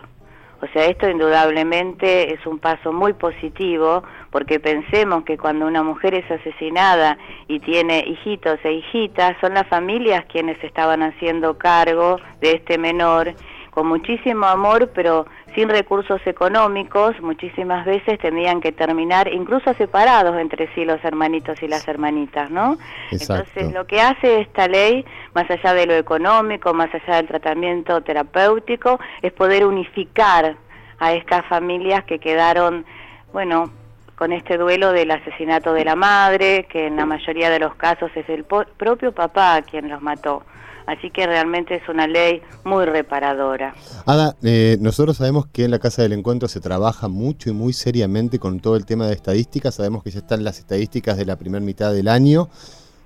O 0.62 0.68
sea, 0.74 0.88
esto 0.88 1.10
indudablemente 1.10 2.34
es 2.34 2.46
un 2.46 2.60
paso 2.60 2.92
muy 2.92 3.14
positivo 3.14 4.04
porque 4.30 4.60
pensemos 4.60 5.24
que 5.24 5.38
cuando 5.38 5.66
una 5.66 5.84
mujer 5.84 6.16
es 6.16 6.30
asesinada 6.30 7.18
y 7.48 7.62
tiene 7.62 8.04
hijitos 8.06 8.60
e 8.66 8.74
hijitas, 8.74 9.38
son 9.40 9.54
las 9.54 9.66
familias 9.68 10.26
quienes 10.26 10.62
estaban 10.62 11.02
haciendo 11.02 11.58
cargo 11.58 12.18
de 12.42 12.52
este 12.56 12.78
menor 12.78 13.34
con 13.70 13.88
muchísimo 13.88 14.48
amor, 14.48 14.92
pero 14.94 15.28
sin 15.58 15.70
recursos 15.70 16.22
económicos, 16.28 17.20
muchísimas 17.20 17.84
veces 17.84 18.20
tenían 18.20 18.62
que 18.62 18.72
terminar 18.72 19.28
incluso 19.34 19.74
separados 19.74 20.38
entre 20.38 20.72
sí 20.76 20.86
los 20.86 21.04
hermanitos 21.04 21.63
y 21.63 21.67
las 21.67 21.88
hermanitas, 21.88 22.52
¿no? 22.52 22.78
Entonces, 23.10 23.74
lo 23.74 23.88
que 23.88 24.00
hace 24.00 24.41
esta 24.41 24.67
ley, 24.67 25.04
más 25.34 25.50
allá 25.50 25.74
de 25.74 25.88
lo 25.88 25.96
económico, 25.96 26.76
más 26.76 26.93
allá 26.93 27.15
del 27.15 27.28
tratamiento 27.28 28.02
terapéutico, 28.02 29.00
es 29.24 29.34
poder 29.34 29.65
unificar 29.65 30.58
a 31.00 31.13
estas 31.13 31.43
familias 31.48 32.04
que 32.04 32.20
quedaron, 32.20 32.86
bueno, 33.34 33.72
con 34.17 34.34
este 34.34 34.58
duelo 34.58 34.93
del 34.93 35.12
asesinato 35.12 35.73
de 35.73 35.86
la 35.86 35.95
madre, 35.95 36.67
que 36.71 36.88
en 36.88 36.95
la 36.95 37.06
mayoría 37.06 37.51
de 37.51 37.60
los 37.60 37.75
casos 37.75 38.10
es 38.15 38.27
el 38.30 38.45
propio 38.45 39.12
papá 39.13 39.62
quien 39.62 39.89
los 39.89 40.01
mató. 40.01 40.43
Así 40.88 41.12
que 41.12 41.27
realmente 41.27 41.75
es 41.75 41.88
una 41.88 42.08
ley 42.08 42.41
muy 42.63 42.86
reparadora. 42.86 43.75
Ada, 44.06 44.36
eh, 44.41 44.77
nosotros 44.80 45.17
sabemos 45.17 45.45
que 45.47 45.65
en 45.65 45.71
la 45.71 45.80
Casa 45.80 46.01
del 46.01 46.13
Encuentro 46.13 46.47
se 46.47 46.62
trabaja 46.62 47.08
mucho 47.10 47.49
y 47.51 47.53
muy 47.53 47.73
seriamente 47.73 48.39
con 48.39 48.60
todo 48.60 48.75
el 48.75 48.86
tema 48.86 49.06
de 49.06 49.13
estadísticas. 49.13 49.75
Sabemos 49.75 50.01
que 50.01 50.10
ya 50.10 50.19
están 50.19 50.43
las 50.43 50.58
estadísticas 50.58 51.17
de 51.17 51.25
la 51.25 51.36
primera 51.36 51.63
mitad 51.63 51.93
del 51.93 52.08
año. 52.08 52.49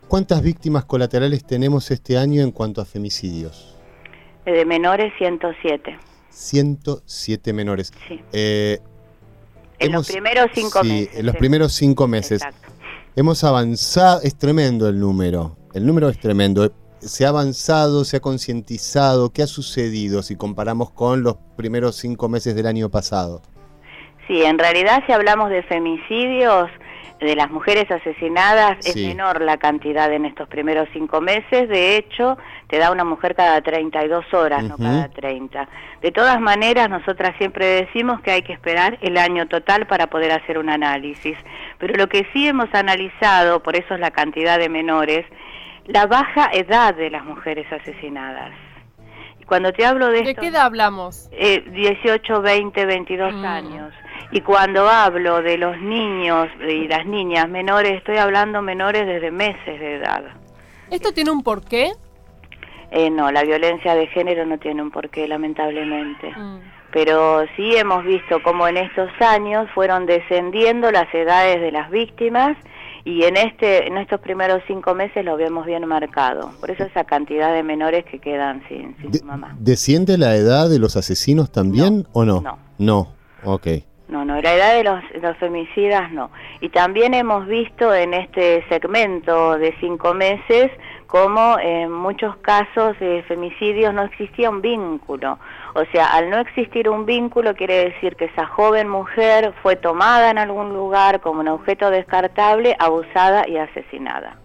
¿Cuántas 0.08 0.42
víctimas 0.42 0.86
colaterales 0.86 1.44
tenemos 1.44 1.92
este 1.92 2.18
año 2.18 2.42
en 2.42 2.52
cuanto 2.52 2.80
a 2.82 2.86
femicidios? 2.86 3.76
Eh, 4.46 4.52
de 4.52 4.66
menores, 4.66 5.12
107. 5.18 5.98
107 6.30 7.52
menores. 7.52 7.92
Sí. 8.08 8.22
Eh, 8.32 8.80
en 9.82 9.92
los 9.92 10.08
primeros 10.08 10.48
cinco 10.54 10.84
sí, 10.84 11.10
En 11.14 11.26
los 11.26 11.36
primeros 11.36 11.74
cinco 11.74 12.08
meses. 12.08 12.42
Hemos 13.16 13.44
avanzado, 13.44 14.22
es 14.22 14.38
tremendo 14.38 14.88
el 14.88 15.00
número. 15.00 15.58
El 15.74 15.86
número 15.86 16.10
es 16.10 16.20
tremendo 16.20 16.72
¿Se 17.02 17.26
ha 17.26 17.30
avanzado, 17.30 18.06
se 18.06 18.18
ha 18.18 18.20
concientizado? 18.20 19.32
¿Qué 19.34 19.42
ha 19.42 19.48
sucedido 19.48 20.22
si 20.22 20.36
comparamos 20.36 20.92
con 20.92 21.24
los 21.24 21.38
primeros 21.58 21.96
cinco 21.96 22.30
meses 22.30 22.56
del 22.56 22.68
año 22.68 22.90
pasado? 22.90 23.42
Sí, 24.28 24.44
en 24.44 24.60
realidad 24.60 25.02
si 25.08 25.12
hablamos 25.12 25.50
de 25.50 25.64
femicidios, 25.64 26.70
de 27.20 27.36
las 27.36 27.50
mujeres 27.50 27.90
asesinadas 27.90 28.86
es 28.86 28.96
menor 28.96 29.42
la 29.42 29.58
cantidad 29.58 30.14
en 30.14 30.26
estos 30.26 30.48
primeros 30.48 30.90
cinco 30.94 31.22
meses. 31.22 31.70
De 31.70 31.98
hecho, 31.98 32.38
te 32.72 32.78
da 32.78 32.90
una 32.90 33.04
mujer 33.04 33.36
cada 33.36 33.60
32 33.60 34.34
horas, 34.34 34.64
no 34.64 34.78
cada 34.78 35.10
30. 35.10 35.68
De 36.02 36.12
todas 36.14 36.40
maneras, 36.40 36.90
nosotras 36.90 37.36
siempre 37.38 37.66
decimos 37.66 38.22
que 38.22 38.32
hay 38.32 38.44
que 38.44 38.54
esperar 38.54 38.98
el 39.02 39.18
año 39.18 39.46
total 39.50 39.88
para 39.88 40.08
poder 40.08 40.32
hacer 40.32 40.58
un 40.58 40.70
análisis. 40.70 41.38
Pero 41.80 41.96
lo 41.96 42.08
que 42.08 42.26
sí 42.32 42.48
hemos 42.48 42.74
analizado, 42.74 43.62
por 43.62 43.76
eso 43.76 43.94
es 43.94 44.00
la 44.00 44.12
cantidad 44.12 44.58
de 44.58 44.70
menores, 44.70 45.26
la 45.86 46.08
baja 46.08 46.50
edad 46.54 46.96
de 46.96 47.10
las 47.10 47.26
mujeres 47.26 47.68
asesinadas. 47.74 48.54
Y 49.42 49.44
cuando 49.44 49.74
te 49.74 49.86
hablo 49.86 50.08
de... 50.08 50.22
¿De 50.22 50.36
qué 50.36 50.48
edad 50.48 50.68
hablamos? 50.68 51.28
Eh, 51.34 51.66
18, 51.74 52.42
20, 52.42 52.86
22 52.86 53.34
años. 53.44 53.94
Y 54.32 54.40
cuando 54.40 54.90
hablo 54.90 55.42
de 55.42 55.58
los 55.58 55.78
niños 55.78 56.48
y 56.66 56.88
las 56.88 57.06
niñas 57.06 57.50
menores, 57.50 57.98
estoy 57.98 58.16
hablando 58.16 58.62
menores 58.62 59.06
desde 59.06 59.30
meses 59.30 59.78
de 59.78 59.96
edad. 59.96 60.24
¿Esto 60.90 61.12
tiene 61.12 61.32
un 61.32 61.44
porqué? 61.44 61.92
Eh, 62.92 63.10
no, 63.10 63.32
la 63.32 63.44
violencia 63.44 63.96
de 63.96 64.08
género 64.08 64.46
no 64.46 64.58
tiene 64.60 64.82
un 64.82 64.92
porqué, 64.92 65.28
lamentablemente. 65.28 66.32
Mm. 66.36 66.60
Pero 66.92 67.46
sí 67.56 67.76
hemos 67.76 68.04
visto 68.04 68.44
cómo 68.44 68.68
en 68.68 68.76
estos 68.76 69.10
años 69.22 69.70
fueron 69.74 70.06
descendiendo 70.06 70.92
las 70.92 71.12
edades 71.14 71.62
de 71.62 71.72
las 71.72 71.90
víctimas 71.90 72.58
y 73.06 73.24
en 73.24 73.38
este 73.38 73.88
en 73.88 73.98
estos 73.98 74.20
primeros 74.20 74.62
cinco 74.68 74.94
meses 74.94 75.24
lo 75.24 75.38
vemos 75.38 75.66
bien 75.66 75.88
marcado. 75.88 76.52
Por 76.60 76.70
eso 76.70 76.84
esa 76.84 77.06
cantidad 77.06 77.54
de 77.54 77.64
menores 77.64 78.04
que 78.06 78.20
quedan 78.20 78.62
sin, 78.68 78.96
su 78.98 79.26
mamá. 79.26 79.56
¿Desciende 79.58 80.18
la 80.18 80.36
edad 80.36 80.70
de 80.70 80.80
los 80.80 80.98
asesinos 80.98 81.50
también 81.50 82.06
o 82.12 82.26
no? 82.26 82.42
No. 82.42 82.60
No, 82.78 83.08
ok. 83.44 83.68
No, 84.12 84.26
no, 84.26 84.42
la 84.42 84.54
edad 84.54 84.76
de 84.76 84.84
los, 85.22 85.38
femicidas 85.38 86.12
no. 86.12 86.32
Y 86.60 86.68
también 86.68 87.14
hemos 87.14 87.48
visto 87.48 87.94
en 87.94 88.14
este 88.14 88.66
segmento 88.68 89.58
de 89.58 89.74
cinco 89.80 90.14
meses 90.14 90.70
cómo 91.12 91.58
en 91.60 91.92
muchos 91.92 92.38
casos 92.38 92.98
de 93.00 93.22
femicidios 93.24 93.94
no 93.94 94.04
existía 94.04 94.50
un 94.50 94.62
vínculo. 94.62 95.38
O 95.76 95.84
sea, 95.92 96.06
al 96.14 96.30
no 96.30 96.38
existir 96.40 96.88
un 96.88 97.06
vínculo 97.06 97.54
quiere 97.54 97.90
decir 97.90 98.16
que 98.16 98.26
esa 98.26 98.46
joven 98.48 98.88
mujer 98.88 99.54
fue 99.62 99.76
tomada 99.76 100.32
en 100.32 100.38
algún 100.38 100.74
lugar 100.74 101.20
como 101.20 101.42
un 101.42 101.50
objeto 101.50 101.90
descartable, 101.90 102.78
abusada 102.80 103.46
y 103.46 103.58
asesinada. 103.58 104.38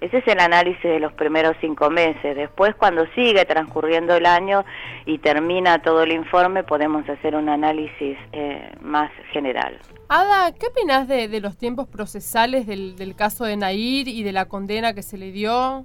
Ese 0.00 0.18
es 0.18 0.28
el 0.28 0.40
análisis 0.40 0.82
de 0.82 0.98
los 0.98 1.12
primeros 1.12 1.56
cinco 1.60 1.90
meses. 1.90 2.34
Después, 2.34 2.74
cuando 2.74 3.04
sigue 3.14 3.44
transcurriendo 3.44 4.14
el 4.14 4.24
año 4.24 4.64
y 5.04 5.18
termina 5.18 5.82
todo 5.82 6.04
el 6.04 6.12
informe, 6.12 6.64
podemos 6.64 7.06
hacer 7.08 7.36
un 7.36 7.50
análisis 7.50 8.16
eh, 8.32 8.72
más 8.80 9.10
general. 9.32 9.78
Ada, 10.08 10.52
¿qué 10.58 10.68
opinas 10.68 11.06
de, 11.06 11.40
los 11.40 11.58
tiempos 11.58 11.86
procesales 11.86 12.66
del, 12.66 12.96
del 12.96 13.14
caso 13.14 13.44
de 13.44 13.56
Nair 13.56 14.08
y 14.08 14.22
de 14.22 14.32
la 14.32 14.46
condena 14.46 14.94
que 14.94 15.02
se 15.02 15.18
le 15.18 15.32
dio? 15.32 15.84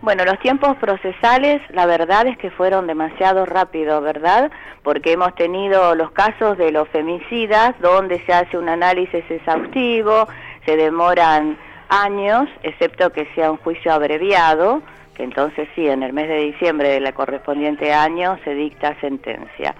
Bueno, 0.00 0.24
los 0.26 0.38
tiempos 0.40 0.76
procesales, 0.76 1.62
la 1.70 1.86
verdad 1.86 2.26
es 2.26 2.36
que 2.36 2.50
fueron 2.50 2.86
demasiado 2.86 3.46
rápidos, 3.46 4.02
¿verdad? 4.02 4.50
Porque 4.82 5.12
hemos 5.12 5.34
tenido 5.34 5.94
los 5.94 6.10
casos 6.10 6.58
de 6.58 6.70
los 6.70 6.86
femicidas, 6.90 7.74
donde 7.80 8.22
se 8.26 8.32
hace 8.32 8.58
un 8.58 8.68
análisis 8.68 9.24
exhaustivo, 9.30 10.28
se 10.66 10.76
demoran 10.76 11.56
años, 11.88 12.48
excepto 12.62 13.10
que 13.10 13.26
sea 13.34 13.50
un 13.50 13.58
juicio 13.58 13.92
abreviado, 13.92 14.82
que 15.14 15.22
entonces 15.22 15.68
sí, 15.74 15.86
en 15.86 16.02
el 16.02 16.12
mes 16.12 16.28
de 16.28 16.38
diciembre 16.38 16.88
del 16.88 17.14
correspondiente 17.14 17.92
año 17.92 18.38
se 18.44 18.54
dicta 18.54 18.98
sentencia. 19.00 19.74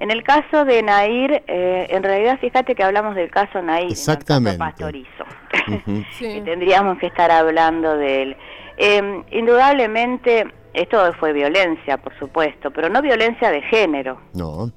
En 0.00 0.10
el 0.10 0.22
caso 0.22 0.64
de 0.64 0.82
Nair, 0.82 1.42
eh, 1.46 1.86
en 1.90 2.02
realidad 2.02 2.38
fíjate 2.40 2.74
que 2.74 2.82
hablamos 2.82 3.14
del 3.14 3.30
caso 3.30 3.60
Nair, 3.60 3.90
Exactamente. 3.90 4.58
No 4.58 4.64
Pastorizo, 4.64 5.24
tendríamos 6.44 6.98
que 6.98 7.06
estar 7.06 7.30
hablando 7.30 7.96
de 7.96 8.22
él. 8.22 8.36
Em, 8.76 9.24
indudablemente, 9.32 10.46
esto 10.72 11.12
fue 11.14 11.32
violencia, 11.32 11.98
por 11.98 12.16
supuesto, 12.18 12.70
pero 12.70 12.88
no 12.88 13.02
violencia 13.02 13.50
de 13.50 13.62
género. 13.62 14.20
No 14.32 14.72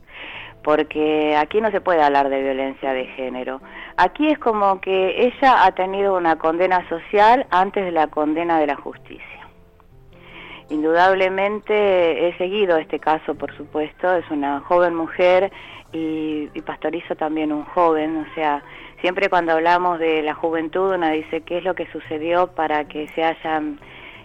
porque 0.63 1.35
aquí 1.35 1.59
no 1.59 1.71
se 1.71 1.81
puede 1.81 2.03
hablar 2.03 2.29
de 2.29 2.41
violencia 2.41 2.93
de 2.93 3.05
género. 3.07 3.61
Aquí 3.97 4.27
es 4.27 4.39
como 4.39 4.79
que 4.79 5.25
ella 5.25 5.65
ha 5.65 5.71
tenido 5.71 6.15
una 6.15 6.37
condena 6.37 6.87
social 6.89 7.45
antes 7.49 7.83
de 7.83 7.91
la 7.91 8.07
condena 8.07 8.59
de 8.59 8.67
la 8.67 8.75
justicia. 8.75 9.25
Indudablemente 10.69 12.29
he 12.29 12.37
seguido 12.37 12.77
este 12.77 12.99
caso, 12.99 13.35
por 13.35 13.55
supuesto, 13.57 14.15
es 14.15 14.29
una 14.31 14.61
joven 14.61 14.95
mujer 14.95 15.51
y, 15.91 16.47
pastorizo 16.65 17.15
también 17.15 17.51
un 17.51 17.65
joven, 17.65 18.25
o 18.25 18.33
sea, 18.35 18.63
siempre 19.01 19.29
cuando 19.29 19.51
hablamos 19.51 19.99
de 19.99 20.21
la 20.21 20.33
juventud 20.33 20.93
una 20.93 21.11
dice 21.11 21.41
qué 21.41 21.57
es 21.57 21.65
lo 21.65 21.75
que 21.75 21.91
sucedió 21.91 22.47
para 22.47 22.85
que 22.85 23.09
se 23.09 23.23
hayan 23.23 23.79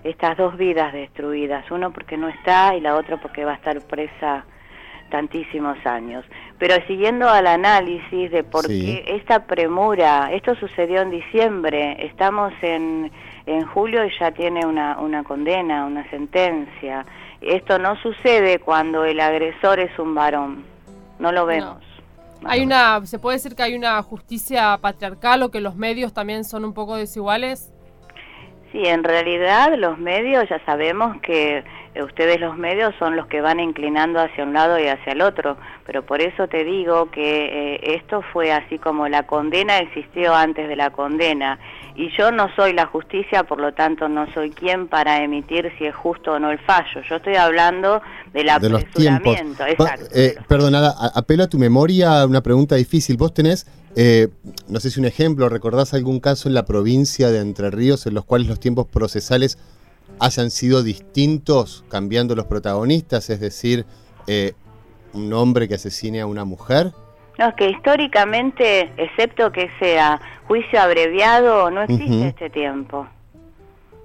estas 0.04 0.36
dos 0.36 0.56
vidas 0.56 0.92
destruidas, 0.92 1.68
uno 1.72 1.92
porque 1.92 2.16
no 2.16 2.28
está 2.28 2.76
y 2.76 2.80
la 2.80 2.94
otra 2.94 3.16
porque 3.16 3.44
va 3.44 3.52
a 3.52 3.56
estar 3.56 3.80
presa 3.80 4.44
tantísimos 5.10 5.76
años. 5.86 6.24
Pero 6.58 6.74
siguiendo 6.86 7.28
al 7.28 7.46
análisis 7.46 8.30
de 8.30 8.42
por 8.42 8.66
qué 8.66 9.04
esta 9.06 9.46
premura, 9.46 10.32
esto 10.32 10.54
sucedió 10.56 11.02
en 11.02 11.10
diciembre, 11.10 12.06
estamos 12.06 12.52
en, 12.62 13.10
en 13.46 13.66
julio 13.66 14.04
y 14.04 14.10
ya 14.18 14.30
tiene 14.32 14.64
una, 14.66 14.98
una 14.98 15.22
condena, 15.24 15.84
una 15.84 16.08
sentencia. 16.10 17.04
Esto 17.40 17.78
no 17.78 17.96
sucede 17.96 18.58
cuando 18.58 19.04
el 19.04 19.20
agresor 19.20 19.80
es 19.80 19.96
un 19.98 20.14
varón, 20.14 20.64
no 21.18 21.32
lo 21.32 21.46
vemos. 21.46 21.78
Hay 22.44 22.62
una, 22.62 23.04
se 23.06 23.18
puede 23.18 23.36
decir 23.36 23.54
que 23.54 23.62
hay 23.62 23.74
una 23.74 24.00
justicia 24.02 24.78
patriarcal 24.80 25.42
o 25.42 25.50
que 25.50 25.60
los 25.60 25.76
medios 25.76 26.12
también 26.12 26.44
son 26.44 26.64
un 26.64 26.74
poco 26.74 26.96
desiguales. 26.96 27.72
Sí, 28.72 28.82
en 28.84 29.04
realidad 29.04 29.74
los 29.76 29.98
medios 29.98 30.48
ya 30.48 30.62
sabemos 30.64 31.20
que 31.22 31.64
ustedes 32.02 32.40
los 32.40 32.56
medios 32.56 32.94
son 32.98 33.16
los 33.16 33.26
que 33.26 33.40
van 33.40 33.60
inclinando 33.60 34.20
hacia 34.20 34.44
un 34.44 34.52
lado 34.52 34.78
y 34.78 34.86
hacia 34.86 35.12
el 35.12 35.22
otro, 35.22 35.56
pero 35.84 36.04
por 36.04 36.20
eso 36.20 36.48
te 36.48 36.64
digo 36.64 37.10
que 37.10 37.74
eh, 37.74 37.94
esto 37.96 38.22
fue 38.32 38.52
así 38.52 38.78
como 38.78 39.08
la 39.08 39.24
condena 39.24 39.78
existió 39.78 40.34
antes 40.34 40.68
de 40.68 40.76
la 40.76 40.90
condena 40.90 41.58
y 41.94 42.10
yo 42.16 42.30
no 42.30 42.48
soy 42.54 42.72
la 42.72 42.86
justicia, 42.86 43.44
por 43.44 43.60
lo 43.60 43.72
tanto 43.72 44.08
no 44.08 44.26
soy 44.34 44.50
quien 44.50 44.88
para 44.88 45.22
emitir 45.22 45.72
si 45.78 45.86
es 45.86 45.94
justo 45.94 46.32
o 46.32 46.38
no 46.38 46.50
el 46.50 46.58
fallo. 46.58 47.00
Yo 47.08 47.16
estoy 47.16 47.36
hablando 47.36 48.02
del 48.32 48.50
apresuramiento. 48.50 49.64
Exacto, 49.66 50.06
eh, 50.14 50.36
perdonada, 50.46 50.94
apelo 51.14 51.44
a 51.44 51.46
tu 51.48 51.58
memoria, 51.58 52.26
una 52.26 52.42
pregunta 52.42 52.76
difícil. 52.76 53.16
Vos 53.16 53.32
tenés, 53.32 53.66
no 54.68 54.80
sé 54.80 54.90
si 54.90 55.00
un 55.00 55.06
ejemplo, 55.06 55.48
¿recordás 55.48 55.94
algún 55.94 56.20
caso 56.20 56.48
en 56.48 56.54
la 56.54 56.66
provincia 56.66 57.30
de 57.30 57.40
Entre 57.40 57.70
Ríos 57.70 58.06
en 58.06 58.12
los 58.12 58.26
cuales 58.26 58.48
los 58.48 58.60
tiempos 58.60 58.86
procesales 58.86 59.58
hayan 60.20 60.50
sido 60.50 60.82
distintos 60.82 61.84
cambiando 61.88 62.34
los 62.34 62.46
protagonistas, 62.46 63.30
es 63.30 63.40
decir, 63.40 63.84
eh, 64.26 64.52
un 65.12 65.32
hombre 65.32 65.68
que 65.68 65.74
asesine 65.74 66.20
a 66.20 66.26
una 66.26 66.44
mujer? 66.44 66.92
No, 67.38 67.48
es 67.48 67.54
que 67.54 67.68
históricamente, 67.68 68.92
excepto 68.96 69.52
que 69.52 69.70
sea 69.78 70.20
juicio 70.46 70.80
abreviado, 70.80 71.70
no 71.70 71.82
existe 71.82 72.28
este 72.28 72.50
tiempo 72.50 73.06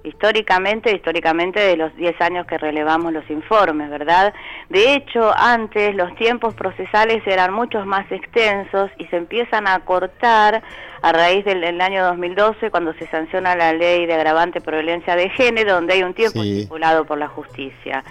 históricamente, 0.04 0.94
históricamente 0.94 1.60
de 1.60 1.76
los 1.76 1.94
10 1.96 2.20
años 2.20 2.46
que 2.46 2.58
relevamos 2.58 3.12
los 3.12 3.28
informes, 3.30 3.90
¿verdad? 3.90 4.34
De 4.68 4.94
hecho, 4.94 5.32
antes 5.36 5.94
los 5.94 6.14
tiempos 6.16 6.54
procesales 6.54 7.22
eran 7.26 7.52
muchos 7.52 7.86
más 7.86 8.10
extensos 8.10 8.90
y 8.98 9.06
se 9.06 9.16
empiezan 9.16 9.68
a 9.68 9.80
cortar 9.80 10.62
a 11.02 11.12
raíz 11.12 11.44
del, 11.44 11.80
año 11.80 12.04
2012 12.04 12.70
cuando 12.70 12.94
se 12.94 13.06
sanciona 13.08 13.54
la 13.56 13.72
ley 13.72 14.06
de 14.06 14.14
agravante 14.14 14.60
por 14.60 14.74
violencia 14.74 15.16
de 15.16 15.28
género, 15.30 15.74
donde 15.74 15.94
hay 15.94 16.02
un 16.02 16.14
tiempo 16.14 16.42
estipulado 16.42 17.04
por 17.04 17.18
la 17.18 17.28
justicia. 17.28 18.04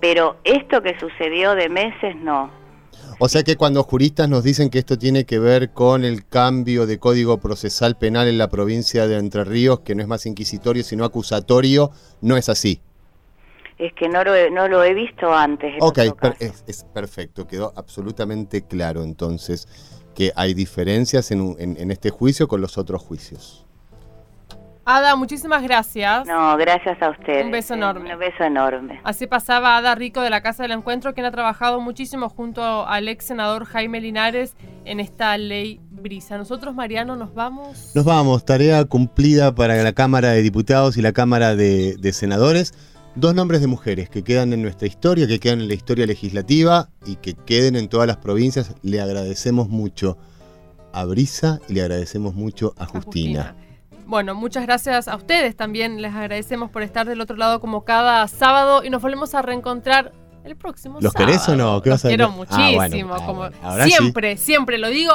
Pero 0.00 0.36
esto 0.44 0.82
que 0.82 0.98
sucedió 0.98 1.54
de 1.54 1.68
meses, 1.68 2.16
no 2.16 2.64
o 3.18 3.28
sea 3.28 3.42
que 3.42 3.56
cuando 3.56 3.82
juristas 3.84 4.28
nos 4.28 4.42
dicen 4.42 4.70
que 4.70 4.78
esto 4.78 4.98
tiene 4.98 5.24
que 5.24 5.38
ver 5.38 5.70
con 5.70 6.04
el 6.04 6.26
cambio 6.26 6.86
de 6.86 6.98
código 6.98 7.38
procesal 7.38 7.96
penal 7.96 8.28
en 8.28 8.38
la 8.38 8.48
provincia 8.48 9.06
de 9.06 9.18
Entre 9.18 9.44
Ríos, 9.44 9.80
que 9.80 9.94
no 9.94 10.02
es 10.02 10.08
más 10.08 10.26
inquisitorio 10.26 10.82
sino 10.82 11.04
acusatorio, 11.04 11.90
no 12.20 12.36
es 12.36 12.48
así. 12.48 12.80
Es 13.78 13.92
que 13.94 14.08
no 14.08 14.22
lo 14.22 14.34
he, 14.34 14.50
no 14.50 14.68
lo 14.68 14.84
he 14.84 14.94
visto 14.94 15.32
antes. 15.32 15.74
Ok, 15.80 15.98
es, 16.38 16.84
perfecto, 16.92 17.46
quedó 17.46 17.72
absolutamente 17.76 18.62
claro 18.62 19.02
entonces 19.02 19.68
que 20.14 20.32
hay 20.36 20.54
diferencias 20.54 21.30
en 21.30 21.90
este 21.90 22.10
juicio 22.10 22.48
con 22.48 22.60
los 22.60 22.78
otros 22.78 23.02
juicios. 23.02 23.64
Ada, 24.86 25.16
muchísimas 25.16 25.62
gracias. 25.62 26.26
No, 26.26 26.56
gracias 26.58 27.00
a 27.00 27.10
usted. 27.10 27.44
Un 27.46 27.50
beso 27.50 27.72
enorme. 27.72 28.12
Un 28.12 28.18
beso 28.18 28.44
enorme. 28.44 29.00
Así 29.02 29.26
pasaba 29.26 29.78
Ada 29.78 29.94
Rico 29.94 30.20
de 30.20 30.28
la 30.28 30.42
Casa 30.42 30.62
del 30.62 30.72
Encuentro, 30.72 31.14
quien 31.14 31.24
ha 31.24 31.30
trabajado 31.30 31.80
muchísimo 31.80 32.28
junto 32.28 32.86
al 32.86 33.08
ex 33.08 33.24
senador 33.24 33.64
Jaime 33.64 34.00
Linares 34.02 34.54
en 34.84 35.00
esta 35.00 35.38
ley 35.38 35.80
brisa. 35.90 36.36
Nosotros, 36.36 36.74
Mariano, 36.74 37.16
nos 37.16 37.32
vamos. 37.32 37.92
Nos 37.94 38.04
vamos, 38.04 38.44
tarea 38.44 38.84
cumplida 38.84 39.54
para 39.54 39.74
la 39.82 39.94
Cámara 39.94 40.30
de 40.32 40.42
Diputados 40.42 40.98
y 40.98 41.02
la 41.02 41.12
Cámara 41.12 41.56
de, 41.56 42.12
Senadores. 42.12 42.74
Dos 43.16 43.34
nombres 43.34 43.60
de 43.60 43.68
mujeres 43.68 44.10
que 44.10 44.24
quedan 44.24 44.52
en 44.52 44.62
nuestra 44.62 44.88
historia, 44.88 45.26
que 45.28 45.38
quedan 45.38 45.60
en 45.60 45.68
la 45.68 45.74
historia 45.74 46.04
legislativa 46.06 46.88
y 47.06 47.16
que 47.16 47.34
queden 47.34 47.76
en 47.76 47.88
todas 47.88 48.08
las 48.08 48.16
provincias. 48.16 48.74
Le 48.82 49.00
agradecemos 49.00 49.68
mucho 49.68 50.18
a 50.92 51.04
Brisa 51.04 51.60
y 51.68 51.74
le 51.74 51.82
agradecemos 51.82 52.34
mucho 52.34 52.74
a 52.76 52.86
Justina. 52.86 53.54
Bueno, 54.06 54.34
muchas 54.34 54.64
gracias 54.66 55.06
a 55.06 55.14
ustedes 55.16 55.56
también. 55.56 56.02
Les 56.02 56.12
agradecemos 56.12 56.70
por 56.70 56.82
estar 56.82 57.06
del 57.06 57.20
otro 57.20 57.36
lado 57.36 57.60
como 57.60 57.84
cada 57.84 58.26
sábado 58.26 58.82
y 58.84 58.90
nos 58.90 59.00
volvemos 59.00 59.32
a 59.34 59.42
reencontrar 59.42 60.12
el 60.44 60.56
próximo 60.56 60.98
¿Los 61.00 61.12
sábado. 61.12 61.30
querés 61.30 61.48
o 61.48 61.56
no? 61.56 61.80
¿Qué 61.82 61.90
Los 61.90 62.00
vas 62.02 62.04
a- 62.04 62.08
quiero 62.08 62.26
Ah, 62.26 62.28
muchísimo. 62.30 62.74
bueno, 62.74 63.14
ah, 63.14 63.26
como 63.26 63.38
bueno. 63.38 63.56
Ahora 63.62 63.84
sí. 63.84 63.92
siempre, 63.92 64.36
siempre 64.36 64.76
lo 64.78 64.88
digo. 64.88 65.12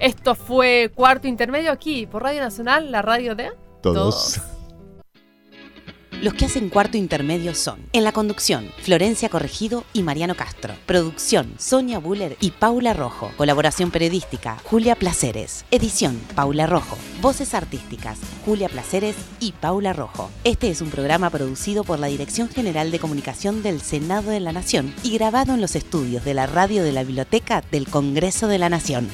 Esto 0.00 0.34
fue 0.34 0.90
Cuarto 0.94 1.28
Intermedio 1.28 1.70
aquí 1.70 2.06
por 2.06 2.22
Radio 2.22 2.40
Nacional, 2.40 2.90
la 2.90 3.02
radio 3.02 3.34
de 3.36 3.50
Todos. 3.82 4.40
Los 6.22 6.34
que 6.34 6.44
hacen 6.44 6.68
cuarto 6.68 6.96
intermedio 6.96 7.52
son, 7.52 7.80
en 7.92 8.04
la 8.04 8.12
conducción, 8.12 8.70
Florencia 8.78 9.28
Corregido 9.28 9.82
y 9.92 10.04
Mariano 10.04 10.36
Castro. 10.36 10.72
Producción, 10.86 11.52
Sonia 11.58 11.98
Buller 11.98 12.36
y 12.38 12.52
Paula 12.52 12.94
Rojo. 12.94 13.32
Colaboración 13.36 13.90
periodística, 13.90 14.56
Julia 14.62 14.94
Placeres. 14.94 15.64
Edición, 15.72 16.20
Paula 16.36 16.68
Rojo. 16.68 16.96
Voces 17.20 17.54
artísticas, 17.54 18.20
Julia 18.44 18.68
Placeres 18.68 19.16
y 19.40 19.50
Paula 19.50 19.94
Rojo. 19.94 20.30
Este 20.44 20.70
es 20.70 20.80
un 20.80 20.90
programa 20.90 21.28
producido 21.28 21.82
por 21.82 21.98
la 21.98 22.06
Dirección 22.06 22.48
General 22.48 22.92
de 22.92 23.00
Comunicación 23.00 23.64
del 23.64 23.80
Senado 23.80 24.30
de 24.30 24.38
la 24.38 24.52
Nación 24.52 24.94
y 25.02 25.18
grabado 25.18 25.54
en 25.54 25.60
los 25.60 25.74
estudios 25.74 26.24
de 26.24 26.34
la 26.34 26.46
radio 26.46 26.84
de 26.84 26.92
la 26.92 27.02
Biblioteca 27.02 27.64
del 27.72 27.88
Congreso 27.88 28.46
de 28.46 28.58
la 28.58 28.68
Nación. 28.68 29.08